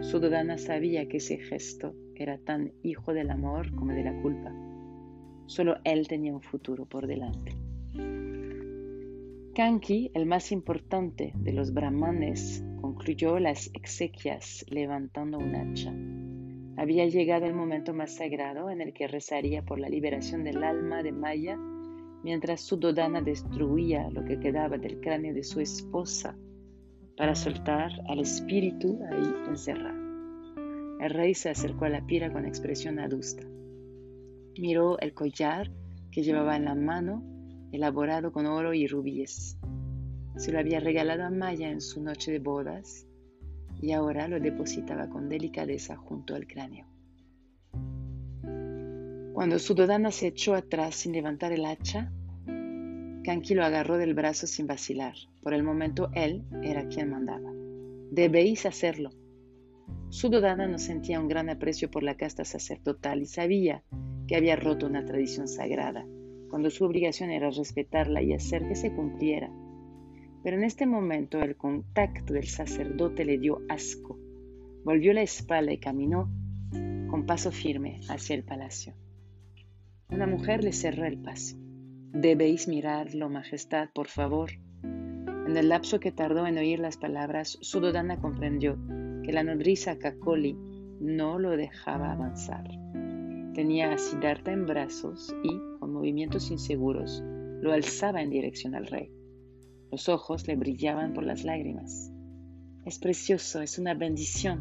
Sudodana 0.00 0.58
sabía 0.58 1.08
que 1.08 1.18
ese 1.18 1.38
gesto 1.38 1.94
era 2.14 2.38
tan 2.38 2.72
hijo 2.82 3.12
del 3.12 3.30
amor 3.30 3.74
como 3.74 3.92
de 3.92 4.04
la 4.04 4.20
culpa. 4.22 4.52
Solo 5.46 5.76
él 5.84 6.08
tenía 6.08 6.34
un 6.34 6.42
futuro 6.42 6.86
por 6.86 7.06
delante. 7.06 7.56
Kanki, 9.54 10.10
el 10.12 10.26
más 10.26 10.52
importante 10.52 11.32
de 11.36 11.52
los 11.52 11.72
brahmanes, 11.72 12.64
concluyó 12.80 13.38
las 13.38 13.70
exequias 13.74 14.64
levantando 14.68 15.38
un 15.38 15.54
hacha. 15.54 15.94
Había 16.76 17.06
llegado 17.06 17.46
el 17.46 17.54
momento 17.54 17.94
más 17.94 18.16
sagrado 18.16 18.68
en 18.70 18.80
el 18.80 18.92
que 18.92 19.08
rezaría 19.08 19.62
por 19.62 19.78
la 19.78 19.88
liberación 19.88 20.44
del 20.44 20.62
alma 20.62 21.02
de 21.02 21.12
Maya 21.12 21.56
mientras 22.22 22.62
Sudodana 22.62 23.22
destruía 23.22 24.10
lo 24.10 24.24
que 24.24 24.40
quedaba 24.40 24.78
del 24.78 25.00
cráneo 25.00 25.32
de 25.32 25.44
su 25.44 25.60
esposa 25.60 26.36
para 27.16 27.34
soltar 27.34 27.92
al 28.08 28.20
espíritu 28.20 29.00
ahí 29.10 29.34
encerrado. 29.48 29.96
El 31.00 31.10
rey 31.10 31.34
se 31.34 31.50
acercó 31.50 31.84
a 31.84 31.90
la 31.90 32.06
pira 32.06 32.32
con 32.32 32.46
expresión 32.46 32.98
adusta. 32.98 33.42
Miró 34.58 34.98
el 34.98 35.12
collar 35.12 35.70
que 36.10 36.22
llevaba 36.22 36.56
en 36.56 36.64
la 36.64 36.74
mano, 36.74 37.22
elaborado 37.72 38.32
con 38.32 38.46
oro 38.46 38.72
y 38.72 38.86
rubíes. 38.86 39.58
Se 40.36 40.52
lo 40.52 40.58
había 40.58 40.80
regalado 40.80 41.24
a 41.24 41.30
Maya 41.30 41.70
en 41.70 41.80
su 41.80 42.02
noche 42.02 42.32
de 42.32 42.38
bodas 42.38 43.06
y 43.80 43.92
ahora 43.92 44.28
lo 44.28 44.40
depositaba 44.40 45.08
con 45.08 45.28
delicadeza 45.28 45.96
junto 45.96 46.34
al 46.34 46.46
cráneo. 46.46 46.86
Cuando 49.34 49.58
Sudodana 49.58 50.10
se 50.10 50.28
echó 50.28 50.54
atrás 50.54 50.94
sin 50.94 51.12
levantar 51.12 51.52
el 51.52 51.66
hacha, 51.66 52.10
Kanki 53.26 53.56
lo 53.56 53.64
agarró 53.64 53.98
del 53.98 54.14
brazo 54.14 54.46
sin 54.46 54.68
vacilar. 54.68 55.14
Por 55.42 55.52
el 55.52 55.64
momento 55.64 56.10
él 56.14 56.44
era 56.62 56.86
quien 56.86 57.10
mandaba. 57.10 57.50
Debéis 58.12 58.66
hacerlo. 58.66 59.10
Sudodana 60.10 60.68
no 60.68 60.78
sentía 60.78 61.18
un 61.18 61.26
gran 61.26 61.50
aprecio 61.50 61.90
por 61.90 62.04
la 62.04 62.16
casta 62.16 62.44
sacerdotal 62.44 63.22
y 63.22 63.26
sabía 63.26 63.82
que 64.28 64.36
había 64.36 64.54
roto 64.54 64.86
una 64.86 65.04
tradición 65.04 65.48
sagrada, 65.48 66.06
cuando 66.50 66.70
su 66.70 66.84
obligación 66.84 67.30
era 67.30 67.50
respetarla 67.50 68.22
y 68.22 68.32
hacer 68.32 68.68
que 68.68 68.76
se 68.76 68.94
cumpliera. 68.94 69.50
Pero 70.44 70.56
en 70.56 70.62
este 70.62 70.86
momento 70.86 71.40
el 71.42 71.56
contacto 71.56 72.32
del 72.32 72.46
sacerdote 72.46 73.24
le 73.24 73.38
dio 73.38 73.60
asco. 73.68 74.16
Volvió 74.84 75.12
la 75.12 75.22
espalda 75.22 75.72
y 75.72 75.78
caminó 75.78 76.30
con 77.10 77.26
paso 77.26 77.50
firme 77.50 77.98
hacia 78.08 78.36
el 78.36 78.44
palacio. 78.44 78.94
Una 80.10 80.28
mujer 80.28 80.62
le 80.62 80.72
cerró 80.72 81.06
el 81.06 81.18
paso. 81.18 81.65
Debéis 82.12 82.68
mirarlo, 82.68 83.28
Majestad, 83.28 83.90
por 83.94 84.08
favor. 84.08 84.50
En 84.82 85.56
el 85.56 85.68
lapso 85.68 86.00
que 86.00 86.12
tardó 86.12 86.46
en 86.46 86.58
oír 86.58 86.78
las 86.78 86.96
palabras, 86.96 87.58
Sudodana 87.60 88.20
comprendió 88.20 88.78
que 89.22 89.32
la 89.32 89.42
nodriza 89.42 89.98
Kakoli 89.98 90.56
no 91.00 91.38
lo 91.38 91.56
dejaba 91.56 92.12
avanzar. 92.12 92.68
Tenía 93.54 93.92
a 93.92 93.98
Siddhartha 93.98 94.52
en 94.52 94.66
brazos 94.66 95.34
y, 95.42 95.78
con 95.78 95.92
movimientos 95.92 96.50
inseguros, 96.50 97.22
lo 97.60 97.72
alzaba 97.72 98.22
en 98.22 98.30
dirección 98.30 98.74
al 98.74 98.86
rey. 98.86 99.10
Los 99.90 100.08
ojos 100.08 100.46
le 100.46 100.56
brillaban 100.56 101.12
por 101.12 101.24
las 101.24 101.44
lágrimas. 101.44 102.12
Es 102.84 102.98
precioso, 102.98 103.62
es 103.62 103.78
una 103.78 103.94
bendición. 103.94 104.60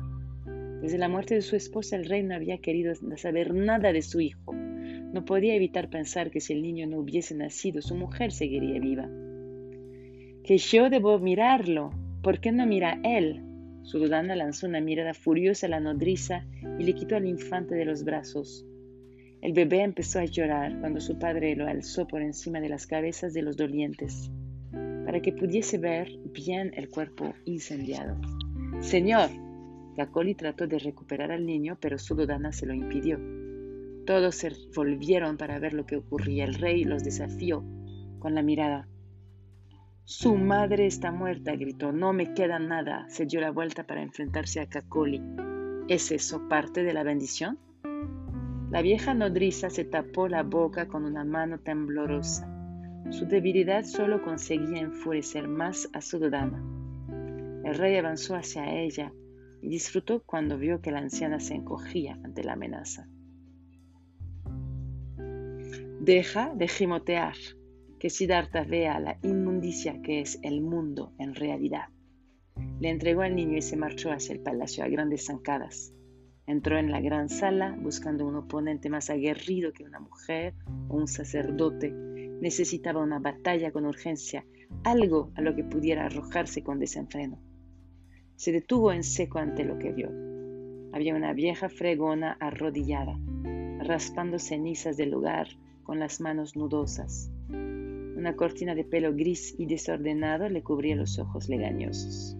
Desde 0.81 0.97
la 0.97 1.09
muerte 1.09 1.35
de 1.35 1.41
su 1.41 1.55
esposa 1.55 1.95
el 1.95 2.05
rey 2.05 2.23
no 2.23 2.35
había 2.35 2.59
querido 2.59 2.93
saber 3.17 3.53
nada 3.53 3.91
de 3.91 4.01
su 4.01 4.19
hijo. 4.19 4.53
No 5.15 5.23
podía 5.23 5.55
evitar 5.55 5.89
pensar 5.89 6.29
que 6.29 6.41
si 6.41 6.51
el 6.51 6.61
niño 6.61 6.87
no 6.87 6.99
hubiese 6.99 7.35
nacido, 7.35 7.81
su 7.81 7.95
mujer 7.95 8.33
seguiría 8.33 8.81
viva. 8.81 9.07
Que 10.43 10.57
yo 10.57 10.89
debo 10.89 11.17
mirarlo. 11.19 11.93
¿Por 12.21 12.41
qué 12.41 12.51
no 12.51 12.65
mira 12.65 12.99
él? 13.01 13.41
Sudodana 13.83 14.35
lanzó 14.35 14.67
una 14.67 14.81
mirada 14.81 15.13
furiosa 15.13 15.67
a 15.67 15.69
la 15.69 15.79
nodriza 15.79 16.45
y 16.77 16.83
le 16.83 16.93
quitó 16.93 17.15
al 17.15 17.25
infante 17.25 17.75
de 17.75 17.85
los 17.85 18.03
brazos. 18.03 18.65
El 19.41 19.53
bebé 19.53 19.83
empezó 19.83 20.19
a 20.19 20.25
llorar 20.25 20.77
cuando 20.81 20.99
su 20.99 21.17
padre 21.17 21.55
lo 21.55 21.65
alzó 21.65 22.05
por 22.05 22.21
encima 22.21 22.59
de 22.59 22.67
las 22.67 22.85
cabezas 22.85 23.33
de 23.33 23.41
los 23.41 23.55
dolientes 23.55 24.29
para 25.05 25.21
que 25.21 25.31
pudiese 25.31 25.77
ver 25.77 26.09
bien 26.33 26.73
el 26.75 26.89
cuerpo 26.89 27.33
incendiado. 27.45 28.17
Señor, 28.81 29.29
Kakoli 29.95 30.35
trató 30.35 30.67
de 30.67 30.77
recuperar 30.77 31.31
al 31.31 31.45
niño, 31.45 31.77
pero 31.79 31.97
Sudodana 31.97 32.51
se 32.51 32.65
lo 32.65 32.73
impidió. 32.73 33.17
Todos 34.05 34.35
se 34.35 34.51
volvieron 34.75 35.37
para 35.37 35.57
ver 35.59 35.73
lo 35.73 35.85
que 35.85 35.97
ocurría. 35.97 36.45
El 36.45 36.55
rey 36.55 36.83
los 36.83 37.03
desafió 37.03 37.63
con 38.19 38.35
la 38.35 38.43
mirada. 38.43 38.87
Su 40.03 40.35
madre 40.35 40.85
está 40.85 41.11
muerta, 41.11 41.55
gritó. 41.55 41.91
No 41.91 42.13
me 42.13 42.33
queda 42.35 42.59
nada. 42.59 43.07
Se 43.09 43.25
dio 43.25 43.41
la 43.41 43.49
vuelta 43.49 43.85
para 43.87 44.03
enfrentarse 44.03 44.59
a 44.61 44.67
Kakoli. 44.67 45.21
¿Es 45.87 46.11
eso 46.11 46.47
parte 46.47 46.83
de 46.83 46.93
la 46.93 47.03
bendición? 47.03 47.57
La 48.69 48.81
vieja 48.81 49.13
nodriza 49.13 49.69
se 49.69 49.85
tapó 49.85 50.27
la 50.27 50.43
boca 50.43 50.87
con 50.87 51.05
una 51.05 51.23
mano 51.23 51.59
temblorosa. 51.59 52.47
Su 53.09 53.25
debilidad 53.25 53.83
solo 53.83 54.21
conseguía 54.21 54.81
enfurecer 54.81 55.47
más 55.47 55.89
a 55.93 56.01
su 56.01 56.19
dama. 56.19 56.63
El 57.63 57.75
rey 57.75 57.95
avanzó 57.95 58.35
hacia 58.35 58.71
ella 58.79 59.11
y 59.61 59.69
disfrutó 59.69 60.21
cuando 60.23 60.57
vio 60.57 60.81
que 60.81 60.91
la 60.91 60.99
anciana 60.99 61.39
se 61.39 61.55
encogía 61.55 62.19
ante 62.23 62.43
la 62.43 62.53
amenaza. 62.53 63.07
Deja 66.05 66.53
de 66.53 66.67
gimotear, 66.67 67.33
que 67.97 68.11
Siddhartha 68.11 68.63
vea 68.63 68.99
la 68.99 69.17
inmundicia 69.23 70.03
que 70.03 70.19
es 70.19 70.37
el 70.43 70.61
mundo 70.61 71.15
en 71.17 71.33
realidad. 71.33 71.85
Le 72.79 72.91
entregó 72.91 73.21
al 73.23 73.35
niño 73.35 73.57
y 73.57 73.63
se 73.63 73.75
marchó 73.75 74.11
hacia 74.11 74.33
el 74.33 74.41
palacio 74.41 74.83
a 74.83 74.87
grandes 74.87 75.25
zancadas. 75.25 75.95
Entró 76.45 76.77
en 76.77 76.91
la 76.91 77.01
gran 77.01 77.27
sala 77.27 77.75
buscando 77.81 78.27
un 78.27 78.35
oponente 78.35 78.87
más 78.87 79.09
aguerrido 79.09 79.73
que 79.73 79.83
una 79.83 79.99
mujer 79.99 80.53
o 80.89 80.95
un 80.95 81.07
sacerdote 81.07 81.91
Necesitaba 82.39 83.01
una 83.01 83.17
batalla 83.17 83.71
con 83.71 83.87
urgencia, 83.87 84.45
algo 84.83 85.31
a 85.33 85.41
lo 85.41 85.55
que 85.55 85.63
pudiera 85.63 86.05
arrojarse 86.05 86.61
con 86.61 86.77
desenfreno. 86.77 87.39
Se 88.35 88.51
detuvo 88.51 88.91
en 88.91 89.03
seco 89.03 89.39
ante 89.39 89.63
lo 89.63 89.79
que 89.79 89.91
vio. 89.91 90.11
Había 90.93 91.15
una 91.15 91.33
vieja 91.33 91.67
fregona 91.67 92.37
arrodillada, 92.39 93.17
raspando 93.79 94.37
cenizas 94.37 94.97
del 94.97 95.09
lugar 95.09 95.47
con 95.85 95.99
las 95.99 96.19
manos 96.19 96.57
nudosas. 96.57 97.31
Una 97.49 98.35
cortina 98.35 98.73
de 98.75 98.83
pelo 98.83 99.13
gris 99.13 99.55
y 99.57 99.67
desordenado 99.67 100.49
le 100.49 100.63
cubría 100.63 100.95
los 100.95 101.19
ojos 101.19 101.47
legañosos. 101.47 102.35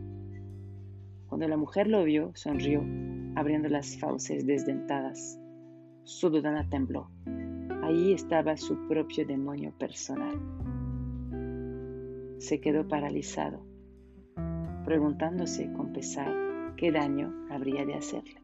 Cuando 1.28 1.48
la 1.48 1.56
mujer 1.56 1.88
lo 1.88 2.04
vio, 2.04 2.32
sonrió, 2.34 2.84
abriendo 3.36 3.70
las 3.70 3.98
fauces 3.98 4.48
desdentadas. 4.48 5.40
Su 6.04 6.30
dudana 6.30 6.68
tembló. 6.70 7.10
Ahí 7.84 8.14
estaba 8.14 8.58
su 8.58 8.88
propio 8.88 9.28
demonio 9.28 9.74
personal. 9.78 10.40
Se 12.40 12.60
quedó 12.60 12.88
paralizado, 12.88 13.64
preguntándose 14.86 15.72
con 15.74 15.94
pesar 15.94 16.74
qué 16.78 16.92
daño 16.92 17.34
habría 17.52 17.86
de 17.86 17.94
hacerle. 17.94 18.42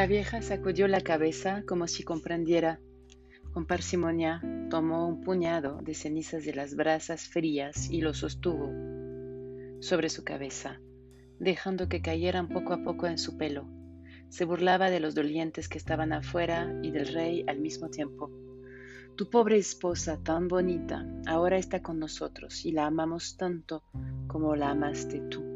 La 0.00 0.06
vieja 0.06 0.40
sacudió 0.40 0.88
la 0.88 1.02
cabeza 1.02 1.62
como 1.68 1.86
si 1.86 2.04
comprendiera. 2.04 2.80
Con 3.52 3.66
parsimonia 3.66 4.40
tomó 4.70 5.06
un 5.06 5.20
puñado 5.20 5.82
de 5.82 5.92
cenizas 5.92 6.42
de 6.46 6.54
las 6.54 6.74
brasas 6.74 7.28
frías 7.28 7.90
y 7.90 8.00
lo 8.00 8.14
sostuvo 8.14 8.72
sobre 9.80 10.08
su 10.08 10.24
cabeza, 10.24 10.80
dejando 11.38 11.90
que 11.90 12.00
cayeran 12.00 12.48
poco 12.48 12.72
a 12.72 12.82
poco 12.82 13.08
en 13.08 13.18
su 13.18 13.36
pelo. 13.36 13.68
Se 14.30 14.46
burlaba 14.46 14.88
de 14.88 15.00
los 15.00 15.14
dolientes 15.14 15.68
que 15.68 15.76
estaban 15.76 16.14
afuera 16.14 16.74
y 16.82 16.92
del 16.92 17.08
rey 17.08 17.44
al 17.46 17.60
mismo 17.60 17.90
tiempo. 17.90 18.30
Tu 19.18 19.28
pobre 19.28 19.58
esposa 19.58 20.18
tan 20.22 20.48
bonita 20.48 21.04
ahora 21.26 21.58
está 21.58 21.82
con 21.82 21.98
nosotros 21.98 22.64
y 22.64 22.72
la 22.72 22.86
amamos 22.86 23.36
tanto 23.36 23.82
como 24.28 24.56
la 24.56 24.70
amaste 24.70 25.20
tú. 25.28 25.49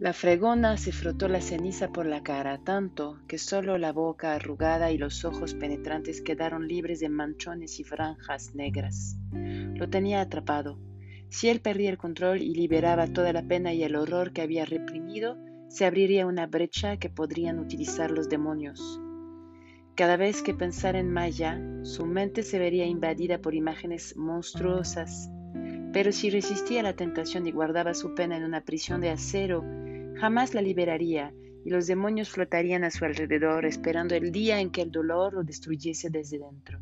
La 0.00 0.12
fregona 0.12 0.76
se 0.76 0.92
frotó 0.92 1.26
la 1.26 1.40
ceniza 1.40 1.88
por 1.88 2.06
la 2.06 2.22
cara 2.22 2.58
tanto 2.58 3.18
que 3.26 3.36
solo 3.36 3.78
la 3.78 3.92
boca 3.92 4.34
arrugada 4.34 4.92
y 4.92 4.96
los 4.96 5.24
ojos 5.24 5.54
penetrantes 5.54 6.22
quedaron 6.22 6.68
libres 6.68 7.00
de 7.00 7.08
manchones 7.08 7.80
y 7.80 7.84
franjas 7.84 8.54
negras. 8.54 9.18
Lo 9.32 9.90
tenía 9.90 10.20
atrapado. 10.20 10.78
Si 11.30 11.48
él 11.48 11.60
perdía 11.60 11.90
el 11.90 11.98
control 11.98 12.42
y 12.42 12.54
liberaba 12.54 13.08
toda 13.08 13.32
la 13.32 13.42
pena 13.42 13.74
y 13.74 13.82
el 13.82 13.96
horror 13.96 14.32
que 14.32 14.42
había 14.42 14.64
reprimido, 14.64 15.36
se 15.68 15.84
abriría 15.84 16.26
una 16.26 16.46
brecha 16.46 16.98
que 16.98 17.10
podrían 17.10 17.58
utilizar 17.58 18.12
los 18.12 18.28
demonios. 18.28 19.00
Cada 19.96 20.16
vez 20.16 20.42
que 20.42 20.54
pensara 20.54 21.00
en 21.00 21.12
Maya, 21.12 21.60
su 21.82 22.06
mente 22.06 22.44
se 22.44 22.60
vería 22.60 22.86
invadida 22.86 23.40
por 23.40 23.52
imágenes 23.56 24.16
monstruosas. 24.16 25.28
Pero 25.92 26.12
si 26.12 26.30
resistía 26.30 26.80
a 26.80 26.84
la 26.84 26.92
tentación 26.92 27.48
y 27.48 27.50
guardaba 27.50 27.94
su 27.94 28.14
pena 28.14 28.36
en 28.36 28.44
una 28.44 28.60
prisión 28.60 29.00
de 29.00 29.10
acero, 29.10 29.64
jamás 30.20 30.54
la 30.54 30.62
liberaría 30.62 31.32
y 31.64 31.70
los 31.70 31.86
demonios 31.86 32.30
flotarían 32.30 32.84
a 32.84 32.90
su 32.90 33.04
alrededor 33.04 33.64
esperando 33.64 34.14
el 34.14 34.32
día 34.32 34.60
en 34.60 34.70
que 34.70 34.82
el 34.82 34.90
dolor 34.90 35.34
lo 35.34 35.42
destruyese 35.42 36.10
desde 36.10 36.38
dentro. 36.38 36.80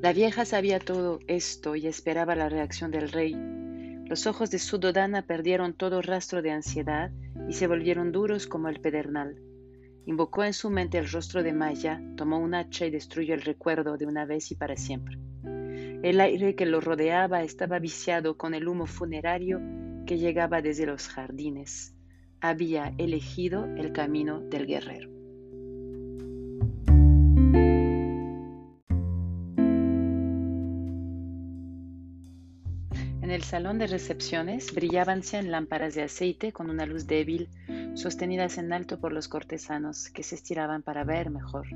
La 0.00 0.12
vieja 0.12 0.44
sabía 0.44 0.78
todo 0.78 1.18
esto 1.26 1.74
y 1.74 1.86
esperaba 1.86 2.36
la 2.36 2.48
reacción 2.48 2.90
del 2.90 3.10
rey. 3.10 3.34
Los 4.06 4.26
ojos 4.26 4.50
de 4.50 4.58
Sudodana 4.58 5.22
perdieron 5.22 5.74
todo 5.74 6.00
rastro 6.02 6.40
de 6.40 6.52
ansiedad 6.52 7.10
y 7.48 7.52
se 7.52 7.66
volvieron 7.66 8.12
duros 8.12 8.46
como 8.46 8.68
el 8.68 8.80
pedernal. 8.80 9.36
Invocó 10.06 10.44
en 10.44 10.54
su 10.54 10.70
mente 10.70 10.98
el 10.98 11.10
rostro 11.10 11.42
de 11.42 11.52
Maya, 11.52 12.00
tomó 12.16 12.38
un 12.38 12.54
hacha 12.54 12.86
y 12.86 12.90
destruyó 12.90 13.34
el 13.34 13.42
recuerdo 13.42 13.98
de 13.98 14.06
una 14.06 14.24
vez 14.24 14.50
y 14.50 14.54
para 14.54 14.76
siempre. 14.76 15.18
El 16.02 16.20
aire 16.20 16.54
que 16.54 16.64
lo 16.64 16.80
rodeaba 16.80 17.42
estaba 17.42 17.78
viciado 17.78 18.36
con 18.36 18.54
el 18.54 18.68
humo 18.68 18.86
funerario 18.86 19.60
que 20.08 20.16
llegaba 20.16 20.62
desde 20.62 20.86
los 20.86 21.06
jardines. 21.06 21.94
Había 22.40 22.94
elegido 22.96 23.66
el 23.76 23.92
camino 23.92 24.40
del 24.40 24.66
guerrero. 24.66 25.10
En 33.20 33.30
el 33.30 33.42
salón 33.42 33.78
de 33.78 33.86
recepciones 33.86 34.74
brillaban 34.74 35.22
cien 35.22 35.50
lámparas 35.50 35.94
de 35.94 36.04
aceite 36.04 36.52
con 36.52 36.70
una 36.70 36.86
luz 36.86 37.06
débil, 37.06 37.50
sostenidas 37.92 38.56
en 38.56 38.72
alto 38.72 38.98
por 38.98 39.12
los 39.12 39.28
cortesanos, 39.28 40.08
que 40.08 40.22
se 40.22 40.36
estiraban 40.36 40.82
para 40.82 41.04
ver 41.04 41.28
mejor. 41.28 41.66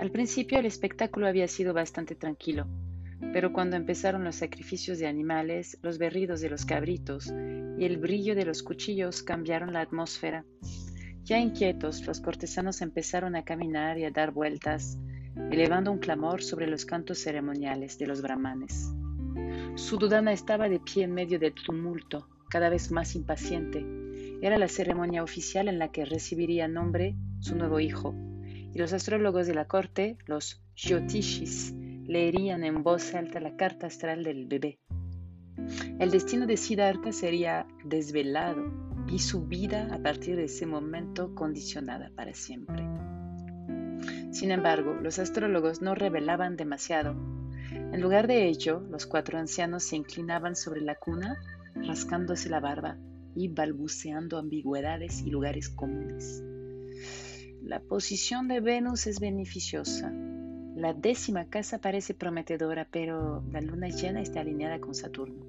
Al 0.00 0.10
principio 0.10 0.58
el 0.58 0.66
espectáculo 0.66 1.28
había 1.28 1.46
sido 1.46 1.72
bastante 1.72 2.16
tranquilo. 2.16 2.66
Pero 3.34 3.52
cuando 3.52 3.74
empezaron 3.74 4.22
los 4.22 4.36
sacrificios 4.36 5.00
de 5.00 5.08
animales, 5.08 5.76
los 5.82 5.98
berridos 5.98 6.40
de 6.40 6.48
los 6.48 6.64
cabritos 6.64 7.34
y 7.76 7.84
el 7.84 7.96
brillo 7.96 8.36
de 8.36 8.44
los 8.44 8.62
cuchillos 8.62 9.24
cambiaron 9.24 9.72
la 9.72 9.80
atmósfera. 9.80 10.44
Ya 11.24 11.40
inquietos, 11.40 12.06
los 12.06 12.20
cortesanos 12.20 12.80
empezaron 12.80 13.34
a 13.34 13.44
caminar 13.44 13.98
y 13.98 14.04
a 14.04 14.12
dar 14.12 14.30
vueltas, 14.30 15.00
elevando 15.50 15.90
un 15.90 15.98
clamor 15.98 16.44
sobre 16.44 16.68
los 16.68 16.86
cantos 16.86 17.18
ceremoniales 17.18 17.98
de 17.98 18.06
los 18.06 18.22
brahmanes. 18.22 18.94
Sududana 19.74 20.32
estaba 20.32 20.68
de 20.68 20.78
pie 20.78 21.02
en 21.02 21.14
medio 21.14 21.40
del 21.40 21.54
tumulto, 21.54 22.28
cada 22.48 22.68
vez 22.68 22.92
más 22.92 23.16
impaciente. 23.16 23.84
Era 24.42 24.58
la 24.58 24.68
ceremonia 24.68 25.24
oficial 25.24 25.66
en 25.66 25.80
la 25.80 25.90
que 25.90 26.04
recibiría 26.04 26.68
nombre 26.68 27.16
su 27.40 27.56
nuevo 27.56 27.80
hijo, 27.80 28.14
y 28.72 28.78
los 28.78 28.92
astrólogos 28.92 29.48
de 29.48 29.54
la 29.54 29.64
corte, 29.64 30.18
los 30.26 30.62
Jyotishis, 30.76 31.74
leerían 32.06 32.64
en 32.64 32.82
voz 32.82 33.14
alta 33.14 33.40
la 33.40 33.56
carta 33.56 33.86
astral 33.86 34.24
del 34.24 34.46
bebé. 34.46 34.78
El 35.98 36.10
destino 36.10 36.46
de 36.46 36.56
Siddhartha 36.56 37.12
sería 37.12 37.66
desvelado 37.84 38.72
y 39.08 39.18
su 39.18 39.46
vida 39.46 39.88
a 39.92 39.98
partir 39.98 40.36
de 40.36 40.44
ese 40.44 40.66
momento 40.66 41.34
condicionada 41.34 42.10
para 42.14 42.34
siempre. 42.34 42.84
Sin 44.32 44.50
embargo, 44.50 44.94
los 44.94 45.18
astrólogos 45.18 45.80
no 45.80 45.94
revelaban 45.94 46.56
demasiado. 46.56 47.14
En 47.70 48.00
lugar 48.00 48.26
de 48.26 48.48
ello, 48.48 48.80
los 48.90 49.06
cuatro 49.06 49.38
ancianos 49.38 49.84
se 49.84 49.96
inclinaban 49.96 50.56
sobre 50.56 50.80
la 50.80 50.96
cuna, 50.96 51.38
rascándose 51.74 52.48
la 52.48 52.60
barba 52.60 52.98
y 53.34 53.48
balbuceando 53.48 54.38
ambigüedades 54.38 55.22
y 55.22 55.30
lugares 55.30 55.68
comunes. 55.68 56.42
La 57.62 57.80
posición 57.80 58.48
de 58.48 58.60
Venus 58.60 59.06
es 59.06 59.20
beneficiosa, 59.20 60.12
la 60.74 60.92
décima 60.92 61.48
casa 61.48 61.78
parece 61.78 62.14
prometedora, 62.14 62.88
pero 62.90 63.44
la 63.52 63.60
luna 63.60 63.88
llena 63.88 64.20
está 64.20 64.40
alineada 64.40 64.80
con 64.80 64.94
Saturno. 64.94 65.46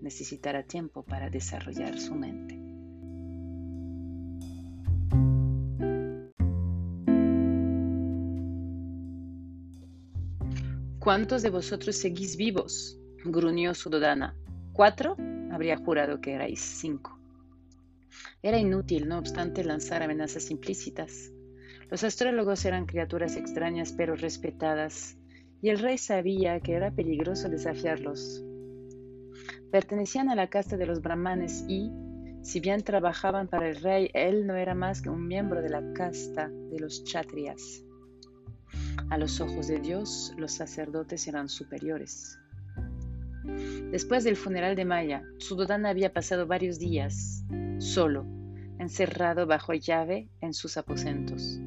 Necesitará 0.00 0.62
tiempo 0.62 1.02
para 1.02 1.28
desarrollar 1.28 1.98
su 1.98 2.14
mente. 2.14 2.58
¿Cuántos 10.98 11.42
de 11.42 11.50
vosotros 11.50 11.96
seguís 11.96 12.36
vivos? 12.36 12.98
gruñó 13.24 13.74
Sudodana. 13.74 14.34
¿Cuatro? 14.72 15.16
Habría 15.52 15.76
jurado 15.76 16.20
que 16.20 16.32
erais 16.32 16.60
cinco. 16.60 17.18
Era 18.42 18.58
inútil, 18.58 19.06
no 19.06 19.18
obstante, 19.18 19.62
lanzar 19.64 20.02
amenazas 20.02 20.50
implícitas. 20.50 21.30
Los 21.90 22.02
astrólogos 22.02 22.64
eran 22.64 22.86
criaturas 22.86 23.36
extrañas 23.36 23.92
pero 23.92 24.16
respetadas, 24.16 25.16
y 25.62 25.70
el 25.70 25.78
rey 25.78 25.98
sabía 25.98 26.60
que 26.60 26.74
era 26.74 26.90
peligroso 26.90 27.48
desafiarlos. 27.48 28.44
Pertenecían 29.70 30.28
a 30.28 30.34
la 30.34 30.48
casta 30.48 30.76
de 30.76 30.86
los 30.86 31.00
brahmanes 31.00 31.64
y, 31.68 31.90
si 32.42 32.60
bien 32.60 32.82
trabajaban 32.82 33.48
para 33.48 33.68
el 33.68 33.76
rey, 33.76 34.10
él 34.14 34.46
no 34.46 34.56
era 34.56 34.74
más 34.74 35.00
que 35.00 35.10
un 35.10 35.26
miembro 35.26 35.62
de 35.62 35.70
la 35.70 35.92
casta 35.92 36.48
de 36.48 36.78
los 36.78 37.04
chatrias. 37.04 37.84
A 39.10 39.18
los 39.18 39.40
ojos 39.40 39.68
de 39.68 39.78
Dios, 39.78 40.34
los 40.36 40.52
sacerdotes 40.52 41.26
eran 41.28 41.48
superiores. 41.48 42.38
Después 43.90 44.24
del 44.24 44.36
funeral 44.36 44.74
de 44.74 44.84
Maya, 44.84 45.22
Sudodana 45.38 45.90
había 45.90 46.12
pasado 46.12 46.46
varios 46.46 46.78
días 46.78 47.44
solo, 47.78 48.26
encerrado 48.78 49.46
bajo 49.46 49.74
llave 49.74 50.28
en 50.40 50.52
sus 50.52 50.76
aposentos. 50.76 51.60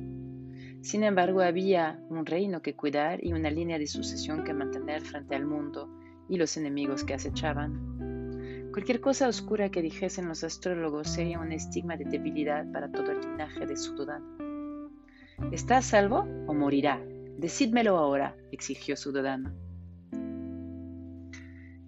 Sin 0.81 1.03
embargo, 1.03 1.41
había 1.41 1.99
un 2.09 2.25
reino 2.25 2.61
que 2.61 2.75
cuidar 2.75 3.23
y 3.23 3.33
una 3.33 3.51
línea 3.51 3.77
de 3.77 3.87
sucesión 3.87 4.43
que 4.43 4.53
mantener 4.53 5.01
frente 5.01 5.35
al 5.35 5.45
mundo 5.45 5.89
y 6.29 6.37
los 6.37 6.55
enemigos 6.57 7.03
que 7.03 7.13
acechaban. 7.13 8.69
Cualquier 8.71 9.01
cosa 9.01 9.27
oscura 9.27 9.69
que 9.69 9.81
dijesen 9.81 10.27
los 10.27 10.43
astrólogos 10.43 11.09
sería 11.09 11.39
un 11.39 11.51
estigma 11.51 11.97
de 11.97 12.05
debilidad 12.05 12.71
para 12.71 12.91
todo 12.91 13.11
el 13.11 13.19
linaje 13.19 13.65
de 13.65 13.75
Sudodana. 13.75 14.25
¿Está 15.51 15.77
a 15.77 15.81
salvo 15.81 16.27
o 16.47 16.53
morirá? 16.53 17.01
Decídmelo 17.37 17.97
ahora, 17.97 18.35
exigió 18.51 18.95
Sudodana. 18.95 19.53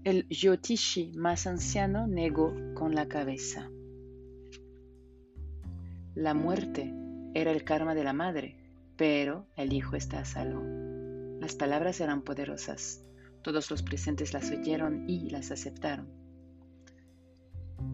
El 0.03 0.27
Yotishi 0.29 1.11
más 1.15 1.45
anciano 1.45 2.07
negó 2.07 2.55
con 2.73 2.95
la 2.95 3.07
cabeza. 3.07 3.69
La 6.15 6.33
muerte 6.33 6.91
era 7.35 7.51
el 7.51 7.63
karma 7.63 7.93
de 7.93 8.03
la 8.03 8.13
madre, 8.13 8.60
pero 9.01 9.47
el 9.55 9.73
hijo 9.73 9.95
está 9.95 10.23
salvo. 10.25 10.61
Las 11.39 11.55
palabras 11.55 11.99
eran 12.01 12.21
poderosas. 12.21 13.03
Todos 13.41 13.71
los 13.71 13.81
presentes 13.81 14.31
las 14.31 14.51
oyeron 14.51 15.09
y 15.09 15.31
las 15.31 15.49
aceptaron. 15.49 16.07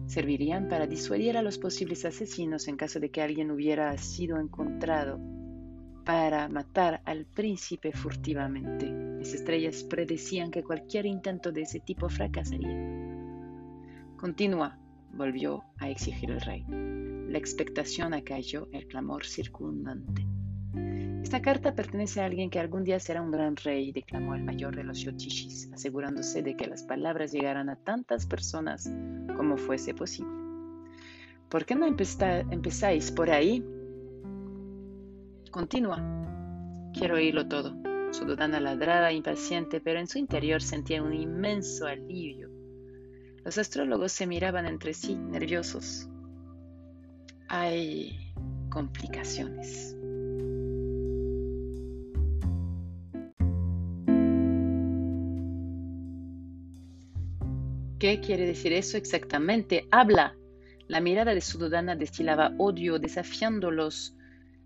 Servirían 0.04 0.68
para 0.68 0.86
disuadir 0.86 1.38
a 1.38 1.42
los 1.42 1.56
posibles 1.56 2.04
asesinos 2.04 2.68
en 2.68 2.76
caso 2.76 3.00
de 3.00 3.10
que 3.10 3.22
alguien 3.22 3.50
hubiera 3.50 3.96
sido 3.96 4.38
encontrado 4.38 5.18
para 6.04 6.46
matar 6.50 7.00
al 7.06 7.24
príncipe 7.24 7.90
furtivamente. 7.92 8.92
Las 9.18 9.32
estrellas 9.32 9.84
predecían 9.84 10.50
que 10.50 10.62
cualquier 10.62 11.06
intento 11.06 11.52
de 11.52 11.62
ese 11.62 11.80
tipo 11.80 12.10
fracasaría. 12.10 12.86
Continúa, 14.18 14.78
volvió 15.14 15.64
a 15.78 15.88
exigir 15.88 16.32
el 16.32 16.42
rey. 16.42 16.66
La 16.68 17.38
expectación 17.38 18.12
acalló 18.12 18.68
el 18.72 18.86
clamor 18.88 19.24
circundante. 19.24 20.26
Esta 21.22 21.42
carta 21.42 21.74
pertenece 21.74 22.20
a 22.20 22.24
alguien 22.24 22.48
que 22.48 22.58
algún 22.58 22.84
día 22.84 22.98
será 22.98 23.20
un 23.20 23.30
gran 23.30 23.54
rey, 23.56 23.92
declamó 23.92 24.34
el 24.34 24.42
mayor 24.42 24.74
de 24.74 24.84
los 24.84 25.00
Yotishis, 25.00 25.70
asegurándose 25.72 26.42
de 26.42 26.56
que 26.56 26.66
las 26.66 26.82
palabras 26.82 27.32
llegaran 27.32 27.68
a 27.68 27.76
tantas 27.76 28.26
personas 28.26 28.90
como 29.36 29.56
fuese 29.56 29.92
posible. 29.94 30.32
¿Por 31.48 31.64
qué 31.64 31.74
no 31.74 31.86
empezáis 31.86 33.10
por 33.10 33.30
ahí? 33.30 33.64
Continúa. 35.50 36.02
Quiero 36.94 37.16
oírlo 37.16 37.46
todo. 37.46 37.74
Sudodana 38.10 38.60
ladraba 38.60 39.12
impaciente, 39.12 39.80
pero 39.80 40.00
en 40.00 40.06
su 40.06 40.18
interior 40.18 40.62
sentía 40.62 41.02
un 41.02 41.12
inmenso 41.12 41.86
alivio. 41.86 42.48
Los 43.44 43.58
astrólogos 43.58 44.12
se 44.12 44.26
miraban 44.26 44.66
entre 44.66 44.94
sí, 44.94 45.14
nerviosos. 45.14 46.08
Hay 47.48 48.32
complicaciones. 48.70 49.97
¿Qué 57.98 58.20
quiere 58.20 58.46
decir 58.46 58.72
eso 58.72 58.96
exactamente? 58.96 59.88
Habla. 59.90 60.36
La 60.86 61.00
mirada 61.00 61.34
de 61.34 61.40
Sudodana 61.40 61.96
destilaba 61.96 62.54
odio, 62.56 63.00
desafiándolos 63.00 64.14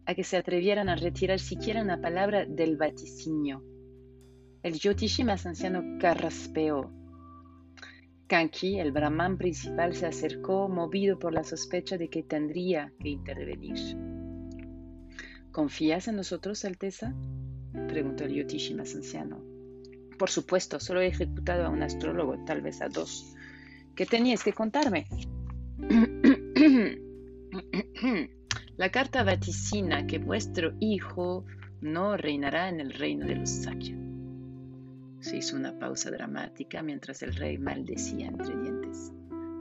a 0.04 0.14
que 0.14 0.22
se 0.22 0.36
atrevieran 0.36 0.90
a 0.90 0.96
retirar 0.96 1.38
siquiera 1.38 1.80
una 1.80 1.98
palabra 1.98 2.44
del 2.44 2.76
vaticinio. 2.76 3.64
El 4.62 4.78
Yotishi 4.78 5.24
más 5.24 5.46
anciano 5.46 5.82
carraspeó. 5.98 6.92
Kanki, 8.26 8.78
el 8.78 8.92
brahman 8.92 9.38
principal, 9.38 9.94
se 9.94 10.06
acercó 10.06 10.68
movido 10.68 11.18
por 11.18 11.32
la 11.32 11.42
sospecha 11.42 11.96
de 11.96 12.08
que 12.08 12.22
tendría 12.22 12.92
que 13.00 13.08
intervenir. 13.08 13.78
¿Confías 15.50 16.06
en 16.06 16.16
nosotros, 16.16 16.66
Alteza? 16.66 17.14
preguntó 17.88 18.24
el 18.24 18.34
Yotishi 18.34 18.74
más 18.74 18.94
anciano. 18.94 19.51
Por 20.22 20.30
supuesto, 20.30 20.78
solo 20.78 21.00
he 21.00 21.08
ejecutado 21.08 21.66
a 21.66 21.68
un 21.68 21.82
astrólogo, 21.82 22.38
tal 22.44 22.60
vez 22.60 22.80
a 22.80 22.88
dos. 22.88 23.34
¿Qué 23.96 24.06
tenías 24.06 24.44
que 24.44 24.52
contarme? 24.52 25.08
La 28.76 28.92
carta 28.92 29.24
vaticina 29.24 30.06
que 30.06 30.20
vuestro 30.20 30.74
hijo 30.78 31.44
no 31.80 32.16
reinará 32.16 32.68
en 32.68 32.78
el 32.78 32.92
reino 32.92 33.26
de 33.26 33.34
los 33.34 33.50
Sakya. 33.50 33.96
Se 35.18 35.38
hizo 35.38 35.56
una 35.56 35.76
pausa 35.76 36.12
dramática 36.12 36.84
mientras 36.84 37.20
el 37.24 37.34
rey 37.34 37.58
maldecía 37.58 38.28
entre 38.28 38.56
dientes. 38.56 39.10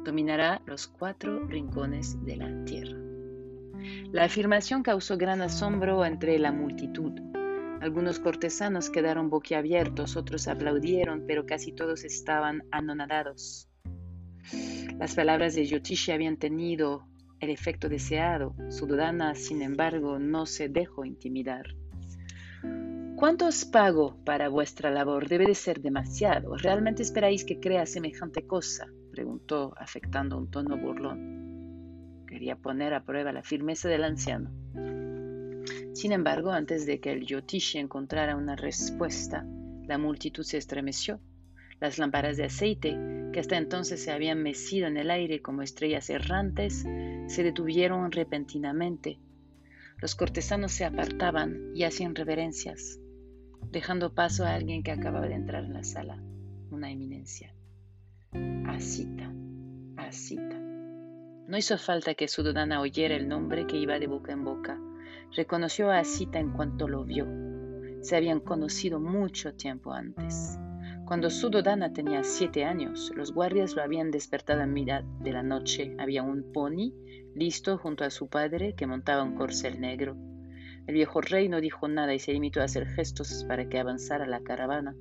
Dominará 0.05 0.61
los 0.67 0.85
cuatro 0.85 1.43
rincones 1.47 2.23
de 2.23 2.35
la 2.35 2.65
tierra. 2.65 2.99
La 4.11 4.25
afirmación 4.25 4.83
causó 4.83 5.17
gran 5.17 5.41
asombro 5.41 6.05
entre 6.05 6.37
la 6.37 6.51
multitud. 6.51 7.30
Algunos 7.81 8.19
cortesanos 8.19 8.91
quedaron 8.91 9.31
boquiabiertos, 9.31 10.15
otros 10.15 10.47
aplaudieron, 10.47 11.25
pero 11.25 11.47
casi 11.47 11.71
todos 11.71 12.03
estaban 12.03 12.61
anonadados. 12.69 13.67
Las 14.99 15.15
palabras 15.15 15.55
de 15.55 15.65
Yotishi 15.65 16.11
habían 16.11 16.37
tenido 16.37 17.07
el 17.39 17.49
efecto 17.49 17.89
deseado. 17.89 18.53
Sudodana, 18.69 19.33
sin 19.33 19.63
embargo, 19.63 20.19
no 20.19 20.45
se 20.45 20.69
dejó 20.69 21.05
intimidar. 21.05 21.75
¿Cuánto 23.15 23.47
os 23.47 23.65
pago 23.65 24.15
para 24.25 24.47
vuestra 24.47 24.91
labor? 24.91 25.27
Debe 25.27 25.47
de 25.47 25.55
ser 25.55 25.81
demasiado. 25.81 26.55
¿Realmente 26.57 27.01
esperáis 27.01 27.43
que 27.43 27.59
crea 27.59 27.87
semejante 27.87 28.45
cosa? 28.45 28.85
preguntó, 29.11 29.73
afectando 29.75 30.37
un 30.37 30.51
tono 30.51 30.77
burlón. 30.77 32.25
Quería 32.27 32.57
poner 32.57 32.93
a 32.93 33.03
prueba 33.03 33.31
la 33.31 33.41
firmeza 33.41 33.89
del 33.89 34.03
anciano. 34.03 34.60
Sin 35.93 36.11
embargo, 36.13 36.51
antes 36.51 36.85
de 36.85 36.99
que 36.99 37.11
el 37.11 37.25
Yotishi 37.25 37.77
encontrara 37.77 38.35
una 38.35 38.55
respuesta, 38.55 39.45
la 39.87 39.97
multitud 39.97 40.43
se 40.43 40.57
estremeció. 40.57 41.19
Las 41.79 41.97
lámparas 41.97 42.37
de 42.37 42.45
aceite, 42.45 42.97
que 43.33 43.39
hasta 43.39 43.57
entonces 43.57 44.03
se 44.03 44.11
habían 44.11 44.41
mecido 44.41 44.87
en 44.87 44.97
el 44.97 45.11
aire 45.11 45.41
como 45.41 45.63
estrellas 45.63 46.09
errantes, 46.09 46.85
se 47.27 47.43
detuvieron 47.43 48.11
repentinamente. 48.11 49.19
Los 49.97 50.15
cortesanos 50.15 50.71
se 50.71 50.85
apartaban 50.85 51.71
y 51.75 51.83
hacían 51.83 52.15
reverencias, 52.15 52.99
dejando 53.71 54.13
paso 54.13 54.45
a 54.45 54.53
alguien 54.53 54.83
que 54.83 54.91
acababa 54.91 55.27
de 55.27 55.35
entrar 55.35 55.65
en 55.65 55.73
la 55.73 55.83
sala, 55.83 56.21
una 56.69 56.91
eminencia. 56.91 57.53
Asita, 58.67 59.31
Asita. 59.97 60.57
No 61.47 61.57
hizo 61.57 61.77
falta 61.77 62.13
que 62.13 62.27
Sudodana 62.27 62.79
oyera 62.79 63.15
el 63.15 63.27
nombre 63.27 63.67
que 63.67 63.77
iba 63.77 63.99
de 63.99 64.07
boca 64.07 64.31
en 64.31 64.43
boca. 64.45 64.79
Reconoció 65.33 65.89
a 65.89 65.99
Asita 65.99 66.39
en 66.39 66.51
cuanto 66.51 66.89
lo 66.89 67.05
vio. 67.05 67.25
Se 68.01 68.17
habían 68.17 68.41
conocido 68.41 68.99
mucho 68.99 69.53
tiempo 69.53 69.93
antes. 69.93 70.59
Cuando 71.05 71.29
Sudodana 71.29 71.93
tenía 71.93 72.25
siete 72.25 72.65
años, 72.65 73.13
los 73.15 73.33
guardias 73.33 73.73
lo 73.73 73.81
habían 73.81 74.11
despertado 74.11 74.61
en 74.61 74.73
mitad 74.73 75.05
de 75.21 75.31
la 75.31 75.41
noche. 75.41 75.95
Había 75.99 76.21
un 76.21 76.51
pony 76.51 76.91
listo 77.33 77.77
junto 77.77 78.03
a 78.03 78.09
su 78.09 78.27
padre 78.27 78.75
que 78.75 78.87
montaba 78.87 79.23
un 79.23 79.35
corcel 79.35 79.79
negro. 79.79 80.17
El 80.85 80.95
viejo 80.95 81.21
rey 81.21 81.47
no 81.47 81.61
dijo 81.61 81.87
nada 81.87 82.13
y 82.13 82.19
se 82.19 82.33
limitó 82.33 82.59
a 82.59 82.65
hacer 82.65 82.85
gestos 82.85 83.45
para 83.47 83.69
que 83.69 83.79
avanzara 83.79 84.27
la 84.27 84.41
caravana. 84.41 84.97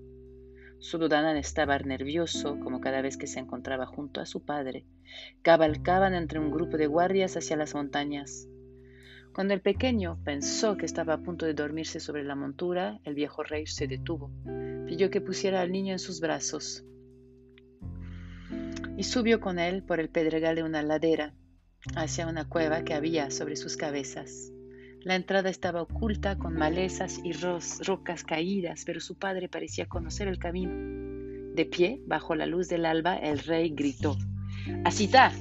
Sudodana 0.79 1.37
estaba 1.41 1.77
nervioso 1.81 2.61
como 2.61 2.81
cada 2.81 3.03
vez 3.03 3.17
que 3.17 3.27
se 3.27 3.41
encontraba 3.41 3.85
junto 3.85 4.21
a 4.21 4.27
su 4.27 4.45
padre. 4.45 4.85
Cabalcaban 5.43 6.15
entre 6.15 6.39
un 6.39 6.53
grupo 6.53 6.77
de 6.77 6.87
guardias 6.87 7.37
hacia 7.37 7.57
las 7.57 7.75
montañas. 7.75 8.49
Cuando 9.41 9.55
el 9.55 9.63
pequeño 9.63 10.19
pensó 10.23 10.77
que 10.77 10.85
estaba 10.85 11.15
a 11.15 11.23
punto 11.23 11.47
de 11.47 11.55
dormirse 11.55 11.99
sobre 11.99 12.25
la 12.25 12.35
montura, 12.35 13.01
el 13.05 13.15
viejo 13.15 13.43
rey 13.43 13.67
se 13.67 13.87
detuvo 13.87 14.31
pidió 14.87 15.09
que 15.09 15.23
pusiera 15.23 15.63
al 15.63 15.73
niño 15.73 15.93
en 15.95 15.99
sus 15.99 16.21
brazos 16.21 16.85
y 18.99 19.03
subió 19.03 19.41
con 19.41 19.59
él 19.59 19.83
por 19.83 19.99
el 19.99 20.11
pedregal 20.11 20.57
de 20.57 20.63
una 20.63 20.83
ladera 20.83 21.33
hacia 21.97 22.27
una 22.27 22.51
cueva 22.51 22.85
que 22.85 22.93
había 22.93 23.31
sobre 23.31 23.57
sus 23.57 23.79
cabezas. 23.79 24.53
La 25.01 25.17
entrada 25.17 25.49
estaba 25.49 25.81
oculta 25.81 26.37
con 26.37 26.53
malezas 26.53 27.19
y 27.25 27.33
rocas 27.33 28.25
caídas, 28.25 28.83
pero 28.85 29.01
su 29.01 29.17
padre 29.17 29.49
parecía 29.49 29.87
conocer 29.87 30.29
el 30.29 30.39
camino. 30.39 30.75
De 31.55 31.65
pie, 31.65 32.03
bajo 32.07 32.35
la 32.35 32.45
luz 32.45 32.69
del 32.69 32.85
alba, 32.85 33.17
el 33.17 33.39
rey 33.39 33.71
gritó, 33.71 34.19
¡Asita! 34.85 35.33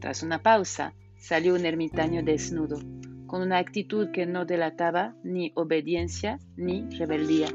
Tras 0.00 0.22
una 0.22 0.42
pausa, 0.42 0.94
salió 1.18 1.54
un 1.54 1.66
ermitaño 1.66 2.22
desnudo, 2.22 2.80
con 3.28 3.42
una 3.42 3.58
actitud 3.58 4.10
que 4.10 4.26
no 4.26 4.44
delataba 4.46 5.14
ni 5.22 5.52
obediencia 5.54 6.40
ni 6.56 6.88
rebeldía. 6.98 7.46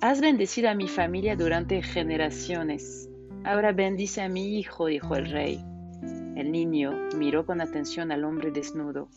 Has 0.00 0.20
bendecido 0.20 0.70
a 0.70 0.74
mi 0.74 0.88
familia 0.88 1.36
durante 1.36 1.82
generaciones. 1.82 3.10
Ahora 3.44 3.72
bendice 3.72 4.22
a 4.22 4.28
mi 4.28 4.58
hijo, 4.58 4.86
dijo 4.86 5.16
el 5.16 5.30
rey. 5.30 5.60
El 6.36 6.52
niño 6.52 6.92
miró 7.16 7.44
con 7.44 7.60
atención 7.60 8.12
al 8.12 8.24
hombre 8.24 8.50
desnudo. 8.50 9.08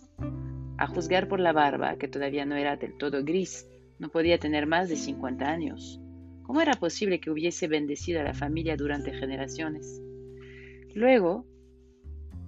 A 0.78 0.88
juzgar 0.88 1.28
por 1.28 1.39
la 1.39 1.54
barba, 1.54 1.97
que 1.97 2.08
todavía 2.08 2.45
no 2.45 2.56
era 2.56 2.76
del 2.76 2.97
todo 2.97 3.23
gris, 3.23 3.67
no 4.00 4.10
podía 4.10 4.38
tener 4.38 4.67
más 4.67 4.89
de 4.89 4.95
50 4.95 5.45
años. 5.45 6.02
¿Cómo 6.43 6.62
era 6.62 6.73
posible 6.73 7.19
que 7.19 7.30
hubiese 7.30 7.67
bendecido 7.67 8.21
a 8.21 8.23
la 8.23 8.34
familia 8.34 8.76
durante 8.76 9.13
generaciones? 9.13 10.02
Luego, 10.95 11.45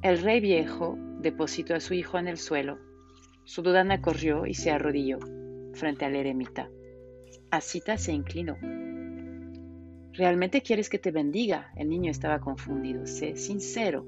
el 0.01 0.21
rey 0.21 0.39
viejo 0.39 0.97
depositó 1.19 1.75
a 1.75 1.79
su 1.79 1.93
hijo 1.93 2.17
en 2.17 2.27
el 2.27 2.37
suelo. 2.37 2.79
Su 3.43 3.61
dudana 3.61 4.01
corrió 4.01 4.45
y 4.45 4.53
se 4.53 4.71
arrodilló 4.71 5.19
frente 5.73 6.05
al 6.05 6.15
eremita. 6.15 6.69
Asita 7.51 7.97
se 7.97 8.13
inclinó. 8.13 8.57
¿Realmente 10.13 10.61
quieres 10.61 10.89
que 10.89 10.99
te 10.99 11.11
bendiga? 11.11 11.71
El 11.75 11.89
niño 11.89 12.11
estaba 12.11 12.39
confundido. 12.39 13.05
Sé 13.05 13.35
sincero. 13.35 14.05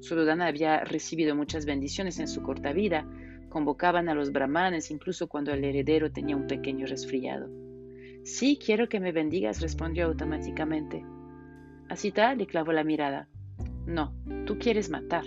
Sudodana 0.00 0.46
había 0.46 0.80
recibido 0.84 1.34
muchas 1.34 1.64
bendiciones 1.64 2.18
en 2.18 2.28
su 2.28 2.42
corta 2.42 2.72
vida. 2.72 3.08
Convocaban 3.48 4.08
a 4.08 4.14
los 4.14 4.32
brahmanes 4.32 4.90
incluso 4.90 5.28
cuando 5.28 5.52
el 5.52 5.64
heredero 5.64 6.10
tenía 6.12 6.36
un 6.36 6.46
pequeño 6.46 6.86
resfriado. 6.86 7.48
Sí, 8.24 8.58
quiero 8.62 8.88
que 8.88 9.00
me 9.00 9.12
bendigas, 9.12 9.60
respondió 9.60 10.06
automáticamente. 10.06 11.04
Asita 11.88 12.34
le 12.34 12.46
clavó 12.46 12.72
la 12.72 12.84
mirada. 12.84 13.28
No, 13.86 14.14
tú 14.46 14.58
quieres 14.58 14.90
matar 14.90 15.24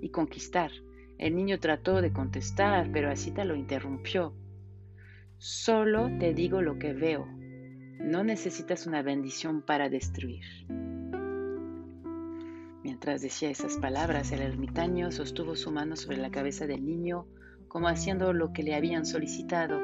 y 0.00 0.10
conquistar. 0.10 0.70
El 1.18 1.36
niño 1.36 1.60
trató 1.60 2.00
de 2.00 2.12
contestar, 2.12 2.90
pero 2.92 3.10
Asita 3.10 3.44
lo 3.44 3.54
interrumpió. 3.54 4.32
Solo 5.38 6.10
te 6.18 6.34
digo 6.34 6.62
lo 6.62 6.78
que 6.78 6.92
veo. 6.92 7.26
No 8.00 8.24
necesitas 8.24 8.86
una 8.86 9.02
bendición 9.02 9.62
para 9.62 9.88
destruir. 9.88 10.44
Mientras 12.82 13.20
decía 13.20 13.50
esas 13.50 13.76
palabras, 13.76 14.32
el 14.32 14.40
ermitaño 14.40 15.12
sostuvo 15.12 15.54
su 15.56 15.70
mano 15.70 15.96
sobre 15.96 16.16
la 16.16 16.30
cabeza 16.30 16.66
del 16.66 16.84
niño, 16.84 17.26
como 17.68 17.88
haciendo 17.88 18.32
lo 18.32 18.52
que 18.52 18.62
le 18.62 18.74
habían 18.74 19.04
solicitado. 19.04 19.78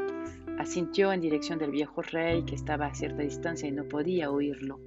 Asintió 0.58 1.12
en 1.12 1.20
dirección 1.20 1.58
del 1.58 1.70
viejo 1.70 2.00
rey, 2.00 2.44
que 2.44 2.54
estaba 2.54 2.86
a 2.86 2.94
cierta 2.94 3.22
distancia 3.22 3.68
y 3.68 3.72
no 3.72 3.84
podía 3.84 4.30
oírlo. 4.30 4.80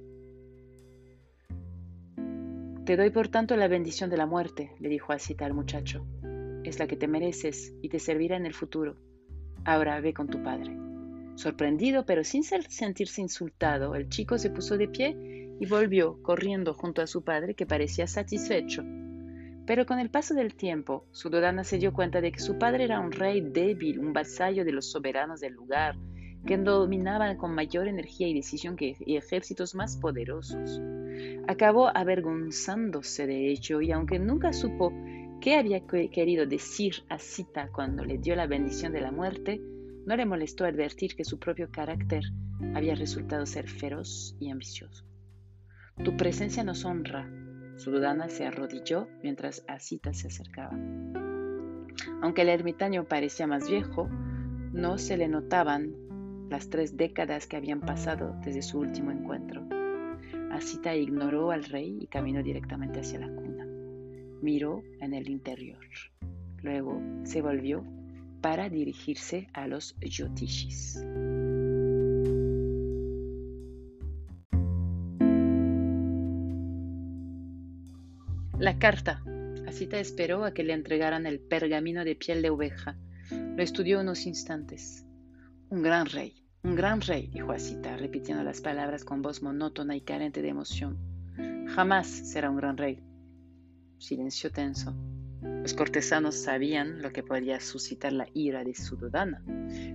Te 2.90 2.96
doy 2.96 3.10
por 3.10 3.28
tanto 3.28 3.54
la 3.54 3.68
bendición 3.68 4.10
de 4.10 4.16
la 4.16 4.26
muerte, 4.26 4.72
le 4.80 4.88
dijo 4.88 5.12
Asita 5.12 5.46
al 5.46 5.54
muchacho. 5.54 6.04
Es 6.64 6.80
la 6.80 6.88
que 6.88 6.96
te 6.96 7.06
mereces 7.06 7.72
y 7.80 7.88
te 7.88 8.00
servirá 8.00 8.36
en 8.36 8.46
el 8.46 8.52
futuro. 8.52 8.96
Ahora 9.64 10.00
ve 10.00 10.12
con 10.12 10.26
tu 10.26 10.42
padre. 10.42 10.76
Sorprendido, 11.36 12.04
pero 12.04 12.24
sin 12.24 12.42
sentirse 12.42 13.20
insultado, 13.20 13.94
el 13.94 14.08
chico 14.08 14.38
se 14.38 14.50
puso 14.50 14.76
de 14.76 14.88
pie 14.88 15.16
y 15.60 15.66
volvió 15.66 16.20
corriendo 16.24 16.74
junto 16.74 17.00
a 17.00 17.06
su 17.06 17.22
padre, 17.22 17.54
que 17.54 17.64
parecía 17.64 18.08
satisfecho. 18.08 18.82
Pero 19.66 19.86
con 19.86 20.00
el 20.00 20.10
paso 20.10 20.34
del 20.34 20.56
tiempo, 20.56 21.06
Sudodana 21.12 21.62
se 21.62 21.78
dio 21.78 21.92
cuenta 21.92 22.20
de 22.20 22.32
que 22.32 22.40
su 22.40 22.58
padre 22.58 22.82
era 22.82 22.98
un 22.98 23.12
rey 23.12 23.40
débil, 23.40 24.00
un 24.00 24.12
vasallo 24.12 24.64
de 24.64 24.72
los 24.72 24.90
soberanos 24.90 25.38
del 25.38 25.52
lugar, 25.52 25.94
que 26.44 26.56
dominaba 26.56 27.36
con 27.36 27.54
mayor 27.54 27.86
energía 27.86 28.26
y 28.26 28.34
decisión 28.34 28.74
que 28.74 28.96
ejércitos 29.06 29.76
más 29.76 29.96
poderosos. 29.96 30.80
Acabó 31.48 31.88
avergonzándose 31.96 33.26
de 33.26 33.50
ello 33.50 33.80
y 33.80 33.92
aunque 33.92 34.18
nunca 34.18 34.52
supo 34.52 34.92
¿Qué 35.40 35.56
había 35.56 35.86
querido 35.86 36.44
decir 36.44 36.96
a 37.08 37.18
Sita 37.18 37.70
cuando 37.72 38.04
le 38.04 38.18
dio 38.18 38.36
la 38.36 38.46
bendición 38.46 38.92
de 38.92 39.00
la 39.00 39.10
muerte? 39.10 39.58
No 40.04 40.14
le 40.14 40.26
molestó 40.26 40.66
advertir 40.66 41.16
que 41.16 41.24
su 41.24 41.38
propio 41.38 41.70
carácter 41.70 42.24
había 42.74 42.94
resultado 42.94 43.46
ser 43.46 43.66
feroz 43.66 44.36
y 44.38 44.50
ambicioso. 44.50 45.02
Tu 46.04 46.14
presencia 46.18 46.62
nos 46.62 46.84
honra. 46.84 47.26
Sudodana 47.76 48.28
se 48.28 48.44
arrodilló 48.44 49.08
mientras 49.22 49.64
Asita 49.66 50.12
se 50.12 50.26
acercaba. 50.26 50.78
Aunque 52.20 52.42
el 52.42 52.50
ermitaño 52.50 53.04
parecía 53.04 53.46
más 53.46 53.66
viejo, 53.66 54.10
no 54.10 54.98
se 54.98 55.16
le 55.16 55.26
notaban 55.26 55.94
las 56.50 56.68
tres 56.68 56.98
décadas 56.98 57.46
que 57.46 57.56
habían 57.56 57.80
pasado 57.80 58.36
desde 58.44 58.60
su 58.60 58.78
último 58.78 59.10
encuentro. 59.10 59.79
Asita 60.60 60.94
ignoró 60.94 61.52
al 61.52 61.64
rey 61.64 61.96
y 62.02 62.06
caminó 62.06 62.42
directamente 62.42 63.00
hacia 63.00 63.18
la 63.18 63.28
cuna. 63.28 63.66
Miró 64.42 64.82
en 65.00 65.14
el 65.14 65.30
interior. 65.30 65.78
Luego 66.62 67.00
se 67.24 67.40
volvió 67.40 67.82
para 68.42 68.68
dirigirse 68.68 69.48
a 69.54 69.66
los 69.66 69.96
yotishis. 70.00 71.02
La 78.58 78.78
carta. 78.78 79.24
Asita 79.66 79.98
esperó 79.98 80.44
a 80.44 80.52
que 80.52 80.62
le 80.62 80.74
entregaran 80.74 81.24
el 81.24 81.40
pergamino 81.40 82.04
de 82.04 82.16
piel 82.16 82.42
de 82.42 82.50
oveja. 82.50 82.98
Lo 83.30 83.62
estudió 83.62 84.00
unos 84.00 84.26
instantes. 84.26 85.06
Un 85.70 85.80
gran 85.80 86.04
rey, 86.04 86.34
un 86.62 86.74
gran 86.74 87.00
rey, 87.00 87.28
dijo 87.28 87.52
Asita, 87.52 87.96
repitiendo 87.96 88.42
las 88.44 88.60
palabras 88.60 89.04
con 89.04 89.22
voz 89.22 89.42
monótona 89.42 89.96
y 89.96 90.02
carente 90.02 90.42
de 90.42 90.48
emoción. 90.48 90.98
Jamás 91.74 92.06
será 92.06 92.50
un 92.50 92.56
gran 92.56 92.76
rey. 92.76 93.00
Silencio 93.98 94.50
tenso. 94.50 94.94
Los 95.42 95.72
cortesanos 95.72 96.34
sabían 96.34 97.00
lo 97.00 97.12
que 97.12 97.22
podía 97.22 97.60
suscitar 97.60 98.12
la 98.12 98.28
ira 98.34 98.62
de 98.62 98.74
Sudodana, 98.74 99.42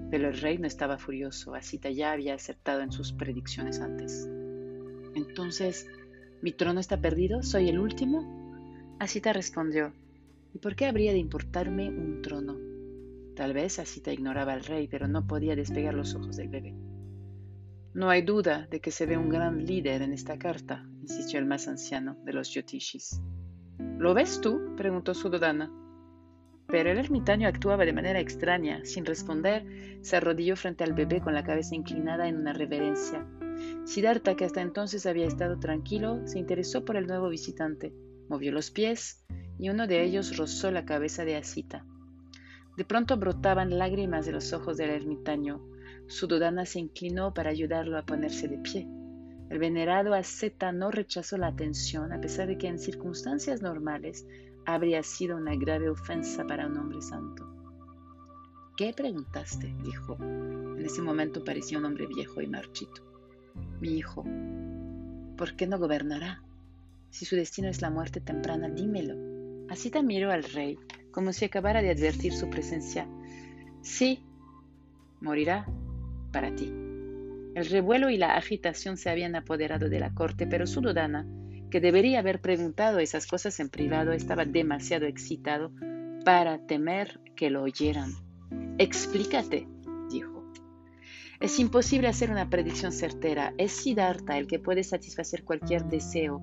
pero 0.10 0.30
el 0.30 0.39
rey 0.39 0.58
no 0.58 0.65
estaba 0.65 0.97
furioso. 0.97 1.54
Asita 1.54 1.91
ya 1.91 2.12
había 2.12 2.34
acertado 2.34 2.82
en 2.82 2.91
sus 2.91 3.13
predicciones 3.13 3.80
antes. 3.80 4.28
Entonces, 5.13 5.88
¿mi 6.41 6.51
trono 6.51 6.80
está 6.80 6.99
perdido? 6.99 7.43
¿Soy 7.43 7.69
el 7.69 7.80
último? 7.80 8.95
Asita 8.99 9.34
respondió, 9.34 9.93
¿y 10.54 10.58
por 10.58 10.75
qué 10.75 10.88
habría 10.88 11.12
de 11.12 11.19
importarme 11.19 11.89
un 11.89 12.21
trono? 12.23 12.74
Tal 13.36 13.54
vez 13.54 13.80
Asita 13.80 14.13
ignoraba 14.13 14.54
al 14.54 14.63
rey, 14.63 14.88
pero 14.88 15.08
no 15.08 15.28
podía 15.28 15.56
despegar 15.56 15.93
los 15.93 16.15
ojos 16.15 16.38
del 16.38 16.48
bebé. 16.48 16.74
No 17.93 18.10
hay 18.10 18.21
duda 18.21 18.67
de 18.71 18.80
que 18.80 18.91
se 18.91 19.06
ve 19.06 19.17
un 19.17 19.30
gran 19.30 19.65
líder 19.65 20.02
en 20.02 20.13
esta 20.13 20.38
carta, 20.38 20.86
insistió 21.02 21.39
el 21.39 21.45
más 21.45 21.67
anciano 21.67 22.17
de 22.24 22.34
los 22.34 22.50
Yotishis. 22.52 23.21
¿Lo 23.98 24.13
ves 24.13 24.39
tú? 24.41 24.74
preguntó 24.78 25.13
Sudodana. 25.13 25.71
Pero 26.67 26.91
el 26.91 26.98
ermitaño 26.98 27.48
actuaba 27.48 27.86
de 27.86 27.93
manera 27.93 28.19
extraña. 28.19 28.84
Sin 28.86 29.06
responder, 29.06 30.00
se 30.02 30.15
arrodilló 30.15 30.56
frente 30.56 30.84
al 30.84 30.93
bebé 30.93 31.21
con 31.21 31.34
la 31.34 31.43
cabeza 31.43 31.76
inclinada 31.76 32.28
en 32.28 32.38
una 32.38 32.54
reverencia. 32.54 33.26
Siddhartha, 33.86 34.36
que 34.36 34.45
hasta 34.45 34.62
entonces 34.62 35.06
había 35.06 35.28
estado 35.28 35.60
tranquilo, 35.60 36.26
se 36.26 36.39
interesó 36.39 36.84
por 36.84 36.98
el 36.98 37.08
nuevo 37.08 37.30
visitante. 37.30 37.93
Movió 38.30 38.52
los 38.52 38.71
pies 38.71 39.24
y 39.60 39.69
uno 39.69 39.88
de 39.88 40.04
ellos 40.04 40.38
rozó 40.38 40.71
la 40.71 40.86
cabeza 40.86 41.24
de 41.24 41.36
Asita. 41.36 41.86
De 42.77 42.85
pronto 42.85 43.17
brotaban 43.17 43.77
lágrimas 43.77 44.25
de 44.25 44.33
los 44.33 44.51
ojos 44.53 44.77
del 44.77 44.89
ermitaño. 44.89 45.61
Su 46.07 46.27
dudana 46.27 46.65
se 46.65 46.79
inclinó 46.79 47.33
para 47.33 47.49
ayudarlo 47.49 47.97
a 47.97 48.05
ponerse 48.05 48.47
de 48.47 48.57
pie. 48.57 48.88
El 49.49 49.59
venerado 49.59 50.13
asceta 50.13 50.71
no 50.71 50.91
rechazó 50.91 51.38
la 51.38 51.47
atención, 51.47 52.11
a 52.11 52.19
pesar 52.19 52.47
de 52.47 52.57
que 52.57 52.67
en 52.67 52.79
circunstancias 52.79 53.61
normales 53.61 54.25
habría 54.65 55.03
sido 55.03 55.38
una 55.38 55.55
grave 55.55 55.89
ofensa 55.89 56.45
para 56.45 56.67
un 56.67 56.77
hombre 56.77 57.01
santo. 57.01 57.47
¿Qué 58.75 58.93
preguntaste? 58.93 59.73
dijo. 59.83 60.17
En 60.19 60.83
ese 60.85 61.01
momento 61.01 61.43
parecía 61.43 61.77
un 61.77 61.85
hombre 61.85 62.07
viejo 62.07 62.41
y 62.41 62.47
marchito. 62.47 63.01
Mi 63.79 63.97
hijo, 63.97 64.25
¿por 65.38 65.55
qué 65.55 65.67
no 65.67 65.79
gobernará? 65.79 66.41
Si 67.09 67.23
su 67.23 67.38
destino 67.38 67.69
es 67.69 67.81
la 67.81 67.89
muerte 67.89 68.19
temprana, 68.19 68.67
dímelo. 68.67 69.15
Asita 69.69 70.01
miró 70.01 70.31
al 70.31 70.43
rey, 70.43 70.77
como 71.15 71.32
si 71.32 71.45
acabara 71.45 71.82
de 71.82 71.91
advertir 71.91 72.34
su 72.34 72.49
presencia. 72.49 73.08
Sí, 73.82 74.19
morirá 75.21 75.65
para 76.34 76.54
ti. 76.54 76.65
El 77.56 77.65
revuelo 77.67 78.10
y 78.10 78.17
la 78.17 78.36
agitación 78.36 78.97
se 78.97 79.10
habían 79.10 79.34
apoderado 79.38 79.88
de 79.88 80.01
la 80.01 80.13
corte, 80.13 80.45
pero 80.45 80.67
su 80.67 80.82
Sudodana, 80.82 81.25
que 81.71 81.80
debería 81.80 82.19
haber 82.19 82.41
preguntado 82.41 82.99
esas 82.99 83.28
cosas 83.28 83.62
en 83.62 83.69
privado, 83.69 84.12
estaba 84.12 84.43
demasiado 84.43 85.06
excitado 85.06 85.71
para 86.25 86.58
temer 86.67 87.21
que 87.38 87.49
lo 87.49 87.63
oyeran. 87.63 88.12
Explícate, 88.78 89.69
dijo. 90.12 90.43
Es 91.39 91.60
imposible 91.60 92.10
hacer 92.10 92.30
una 92.30 92.49
predicción 92.49 92.91
certera. 92.91 93.54
Es 93.58 93.71
Siddhartha 93.71 94.38
el 94.38 94.47
que 94.47 94.60
puede 94.60 94.84
satisfacer 94.84 95.45
cualquier 95.45 95.86
deseo 95.86 96.41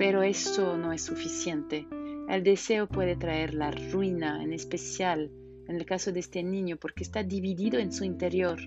pero 0.00 0.22
eso 0.22 0.78
no 0.78 0.94
es 0.94 1.02
suficiente. 1.02 1.86
El 2.30 2.44
deseo 2.44 2.86
puede 2.86 3.16
traer 3.16 3.54
la 3.54 3.72
ruina, 3.72 4.40
en 4.40 4.52
especial 4.52 5.32
en 5.66 5.74
el 5.74 5.84
caso 5.84 6.12
de 6.12 6.20
este 6.20 6.44
niño, 6.44 6.76
porque 6.76 7.02
está 7.02 7.24
dividido 7.24 7.80
en 7.80 7.92
su 7.92 8.04
interior. 8.04 8.60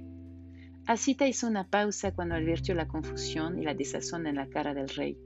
Asita 0.85 1.29
hizo 1.29 1.47
una 1.47 1.69
pausa 1.69 2.13
cuando 2.13 2.35
advirtió 2.35 2.75
la 2.75 2.89
confusión 2.89 3.57
y 3.57 3.63
la 3.63 3.73
desazón 3.73 4.27
en 4.27 4.35
la 4.35 4.49
cara 4.49 4.73
del 4.73 4.89
rey. 4.89 5.17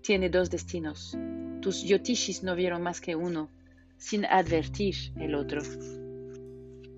Tiene 0.00 0.30
dos 0.30 0.48
destinos. 0.48 1.14
Tus 1.60 1.84
yotishis 1.84 2.42
no 2.42 2.56
vieron 2.56 2.80
más 2.80 3.02
que 3.02 3.14
uno, 3.14 3.50
sin 3.98 4.24
advertir 4.24 4.94
el 5.20 5.34
otro. 5.34 5.60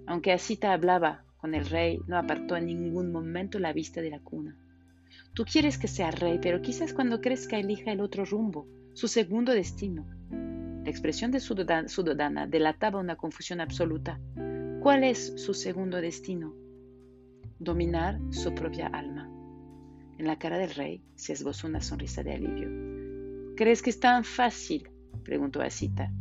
Aunque 0.07 0.31
Asita 0.31 0.73
hablaba 0.73 1.25
con 1.39 1.57
el 1.57 1.67
rey, 1.67 1.99
no 2.07 2.17
apartó 2.17 2.57
en 2.57 2.67
ningún 2.67 3.11
momento 3.11 3.59
la 3.59 3.73
vista 3.73 4.01
de 4.03 4.11
la 4.11 4.21
cuna. 4.21 4.57
Tú 5.35 5.45
quieres 5.51 5.79
que 5.79 5.89
sea 5.89 6.13
rey, 6.13 6.39
pero 6.41 6.63
quizás 6.63 6.93
cuando 6.93 7.21
crezca 7.21 7.59
elija 7.59 7.91
el 7.91 8.01
otro 8.01 8.25
rumbo, 8.25 8.69
su 8.95 9.09
segundo 9.09 9.51
destino. 9.51 10.20
La 10.91 10.93
expresión 10.93 11.31
de 11.31 11.39
Sudodana 11.39 12.49
delataba 12.49 12.99
una 12.99 13.15
confusión 13.15 13.61
absoluta. 13.61 14.19
¿Cuál 14.83 15.05
es 15.05 15.41
su 15.41 15.55
segundo 15.55 16.01
destino? 16.01 16.53
Dominar 17.61 18.19
su 18.31 18.53
propia 18.57 18.89
alma. 18.89 19.31
En 20.19 20.27
la 20.27 20.37
cara 20.37 20.59
del 20.59 20.75
rey 20.75 21.01
se 21.15 21.33
esbozó 21.33 21.69
una 21.69 21.81
sonrisa 21.81 22.25
de 22.25 22.33
alivio. 22.33 23.55
¿Crees 23.57 23.83
que 23.83 23.91
es 23.91 24.01
tan 24.01 24.25
fácil? 24.25 24.91
preguntó 25.23 25.63
Asita. 25.63 26.13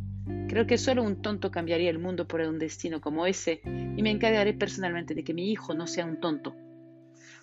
Creo 0.46 0.68
que 0.68 0.78
solo 0.78 1.02
un 1.02 1.20
tonto 1.20 1.50
cambiaría 1.50 1.90
el 1.90 1.98
mundo 1.98 2.28
por 2.28 2.40
un 2.42 2.60
destino 2.60 3.00
como 3.00 3.26
ese 3.26 3.62
y 3.64 4.02
me 4.04 4.12
encargaré 4.12 4.54
personalmente 4.54 5.16
de 5.16 5.24
que 5.24 5.34
mi 5.34 5.50
hijo 5.50 5.74
no 5.74 5.88
sea 5.88 6.06
un 6.06 6.20
tonto. 6.20 6.54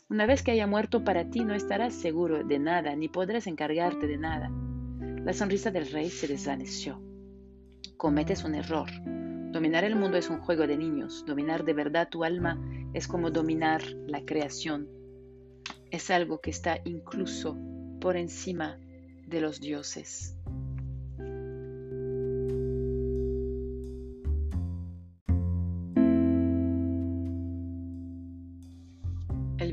Una 0.08 0.26
vez 0.28 0.44
que 0.44 0.52
haya 0.52 0.66
muerto 0.66 1.04
para 1.04 1.30
ti 1.30 1.44
no 1.44 1.56
estarás 1.56 1.94
seguro 1.94 2.46
de 2.46 2.58
nada, 2.58 2.96
ni 2.96 3.10
podrás 3.10 3.48
encargarte 3.48 4.08
de 4.08 4.18
nada. 4.18 4.50
La 5.26 5.34
sonrisa 5.34 5.72
del 5.72 5.92
rey 5.92 6.10
se 6.10 6.30
desvaneció. 6.30 7.06
Cometes 7.96 8.44
un 8.44 8.56
error. 8.56 8.90
Dominar 9.52 9.84
el 9.84 9.96
mundo 9.96 10.18
es 10.18 10.30
un 10.30 10.40
juego 10.40 10.68
de 10.68 10.78
niños. 10.78 11.24
Dominar 11.26 11.64
de 11.64 11.74
verdad 11.74 12.10
tu 12.10 12.24
alma 12.24 12.62
es 12.94 13.08
como 13.08 13.32
dominar 13.32 13.82
la 14.08 14.26
creación. 14.26 14.90
Es 15.92 16.12
algo 16.12 16.42
que 16.42 16.50
está 16.50 16.80
incluso 16.84 17.58
por 18.02 18.18
encima 18.18 18.78
de 19.26 19.42
los 19.42 19.62
dioses. 19.62 20.38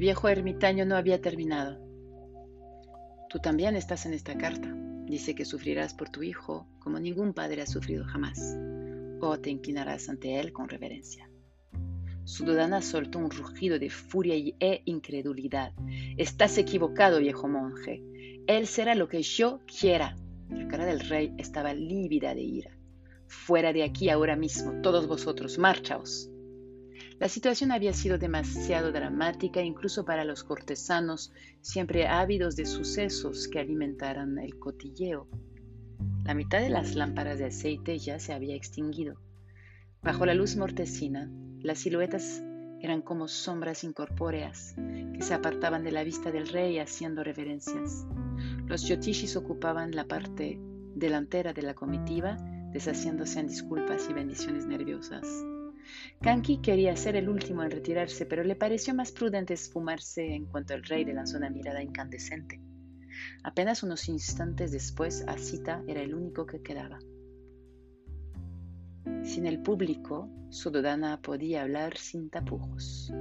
viejo 0.05 0.29
ermitaño 0.29 0.85
no 0.85 0.97
había 0.97 1.23
terminado. 1.23 1.79
Tú 3.31 3.39
también 3.39 3.75
estás 3.75 4.05
en 4.05 4.13
esta 4.13 4.37
carta. 4.37 4.84
Dice 5.15 5.37
que 5.37 5.45
sufrirás 5.45 5.95
por 5.95 6.09
tu 6.09 6.25
hijo 6.25 6.67
como 6.81 6.99
ningún 6.99 7.35
padre 7.35 7.63
ha 7.63 7.67
sufrido 7.69 8.05
jamás, 8.05 8.59
o 9.21 9.39
te 9.39 9.49
inclinarás 9.49 10.09
ante 10.09 10.41
él 10.41 10.53
con 10.53 10.69
reverencia. 10.69 11.31
Sudodana 12.25 12.83
soltó 12.83 13.21
un 13.21 13.31
rugido 13.31 13.79
de 13.79 13.91
furia 13.91 14.35
e 14.35 14.83
incredulidad. 14.87 15.73
Estás 16.17 16.59
equivocado, 16.59 17.21
viejo 17.21 17.47
monje. 17.47 18.03
Él 18.49 18.67
será 18.67 18.97
lo 18.97 19.09
que 19.09 19.23
yo 19.23 19.61
quiera. 19.67 20.17
La 20.51 20.67
cara 20.67 20.85
del 20.85 20.99
rey 20.99 21.33
estaba 21.39 21.73
lívida 21.75 22.35
de 22.35 22.43
ira. 22.43 22.77
Fuera 23.29 23.73
de 23.73 23.85
aquí 23.85 24.11
ahora 24.11 24.35
mismo, 24.35 24.83
todos 24.83 25.07
vosotros, 25.07 25.59
marchaos. 25.59 26.29
La 27.21 27.29
situación 27.29 27.71
había 27.71 27.93
sido 27.93 28.19
demasiado 28.19 28.91
dramática 28.91 29.63
incluso 29.63 30.05
para 30.05 30.25
los 30.25 30.43
cortesanos, 30.43 31.33
siempre 31.61 32.09
ávidos 32.09 32.57
de 32.57 32.67
sucesos 32.67 33.49
que 33.49 33.61
alimentaran 33.61 34.39
el 34.39 34.59
cotilleo. 34.59 35.29
La 36.25 36.35
mitad 36.35 36.61
de 36.61 36.71
las 36.71 36.95
lámparas 36.95 37.39
de 37.39 37.47
aceite 37.47 37.99
ya 37.99 38.19
se 38.19 38.33
había 38.33 38.57
extinguido. 38.57 39.21
Bajo 40.03 40.27
la 40.27 40.35
luz 40.35 40.57
mortecina, 40.57 41.31
las 41.61 41.79
siluetas 41.79 42.43
eran 42.81 43.01
como 43.01 43.29
sombras 43.29 43.85
incorpóreas 43.85 44.75
que 44.77 45.23
se 45.23 45.33
apartaban 45.35 45.85
de 45.85 45.93
la 45.93 46.05
vista 46.05 46.31
del 46.31 46.49
rey 46.49 46.79
haciendo 46.79 47.23
reverencias. 47.25 48.07
Los 48.67 48.87
yotishis 48.89 49.37
ocupaban 49.37 49.93
la 49.93 50.05
parte 50.05 50.59
delantera 50.95 51.53
de 51.53 51.63
la 51.63 51.75
comitiva, 51.75 52.37
deshaciéndose 52.73 53.41
en 53.41 53.47
disculpas 53.47 54.09
y 54.11 54.13
bendiciones 54.13 54.67
nerviosas. 54.67 55.27
Kanki 56.21 56.59
quería 56.59 56.97
ser 56.97 57.17
el 57.17 57.29
último 57.29 57.63
en 57.63 57.71
retirarse, 57.71 58.27
pero 58.27 58.45
le 58.45 58.57
pareció 58.57 58.95
más 58.95 59.13
prudente 59.13 59.55
esfumarse 59.55 60.35
en 60.35 60.47
cuanto 60.47 60.75
el 60.75 60.85
rey 60.85 61.05
le 61.05 61.15
lanzó 61.15 61.37
una 61.37 61.51
mirada 61.51 61.83
incandescente. 61.83 62.61
Apenas 63.43 63.83
unos 63.83 64.09
instantes 64.09 64.73
después, 64.73 65.25
Asita 65.27 65.83
era 65.87 66.03
el 66.03 66.15
único 66.15 66.47
que 66.47 66.63
quedaba. 66.63 66.99
Sin 69.23 69.47
el 69.47 69.61
público, 69.61 70.29
Sudodana 70.51 71.21
podía 71.21 71.63
hablar 71.63 71.97
sin 71.97 72.31
tapujos. 72.31 73.13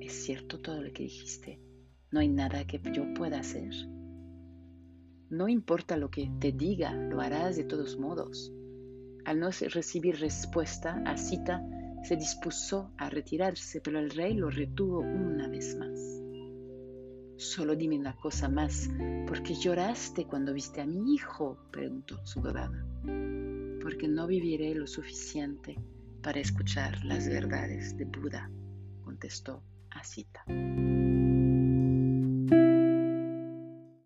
¿Es 0.00 0.12
cierto 0.24 0.60
todo 0.60 0.82
lo 0.82 0.92
que 0.92 1.04
dijiste? 1.04 1.60
¿No 2.10 2.20
hay 2.20 2.28
nada 2.28 2.66
que 2.66 2.80
yo 2.92 3.12
pueda 3.14 3.40
hacer? 3.40 3.72
No 5.28 5.48
importa 5.48 5.96
lo 5.96 6.10
que 6.10 6.30
te 6.38 6.52
diga, 6.52 6.92
lo 6.92 7.20
harás 7.20 7.56
de 7.56 7.64
todos 7.64 7.98
modos. 7.98 8.52
Al 9.26 9.40
no 9.40 9.50
recibir 9.50 10.20
respuesta, 10.20 11.02
Asita 11.04 11.60
se 12.04 12.14
dispuso 12.14 12.92
a 12.96 13.10
retirarse, 13.10 13.80
pero 13.80 13.98
el 13.98 14.10
rey 14.10 14.34
lo 14.34 14.50
retuvo 14.50 15.00
una 15.00 15.48
vez 15.48 15.76
más. 15.76 15.98
Solo 17.36 17.74
dime 17.74 17.98
una 17.98 18.14
cosa 18.16 18.48
más, 18.48 18.88
¿por 19.26 19.42
qué 19.42 19.54
lloraste 19.54 20.26
cuando 20.26 20.54
viste 20.54 20.80
a 20.80 20.86
mi 20.86 21.14
hijo? 21.14 21.58
preguntó 21.72 22.24
su 22.24 22.40
godana. 22.40 22.86
Porque 23.82 24.06
no 24.06 24.28
viviré 24.28 24.76
lo 24.76 24.86
suficiente 24.86 25.76
para 26.22 26.38
escuchar 26.38 27.04
las 27.04 27.28
verdades 27.28 27.96
de 27.96 28.04
Buda, 28.04 28.48
contestó 29.02 29.64
Asita. 29.90 30.44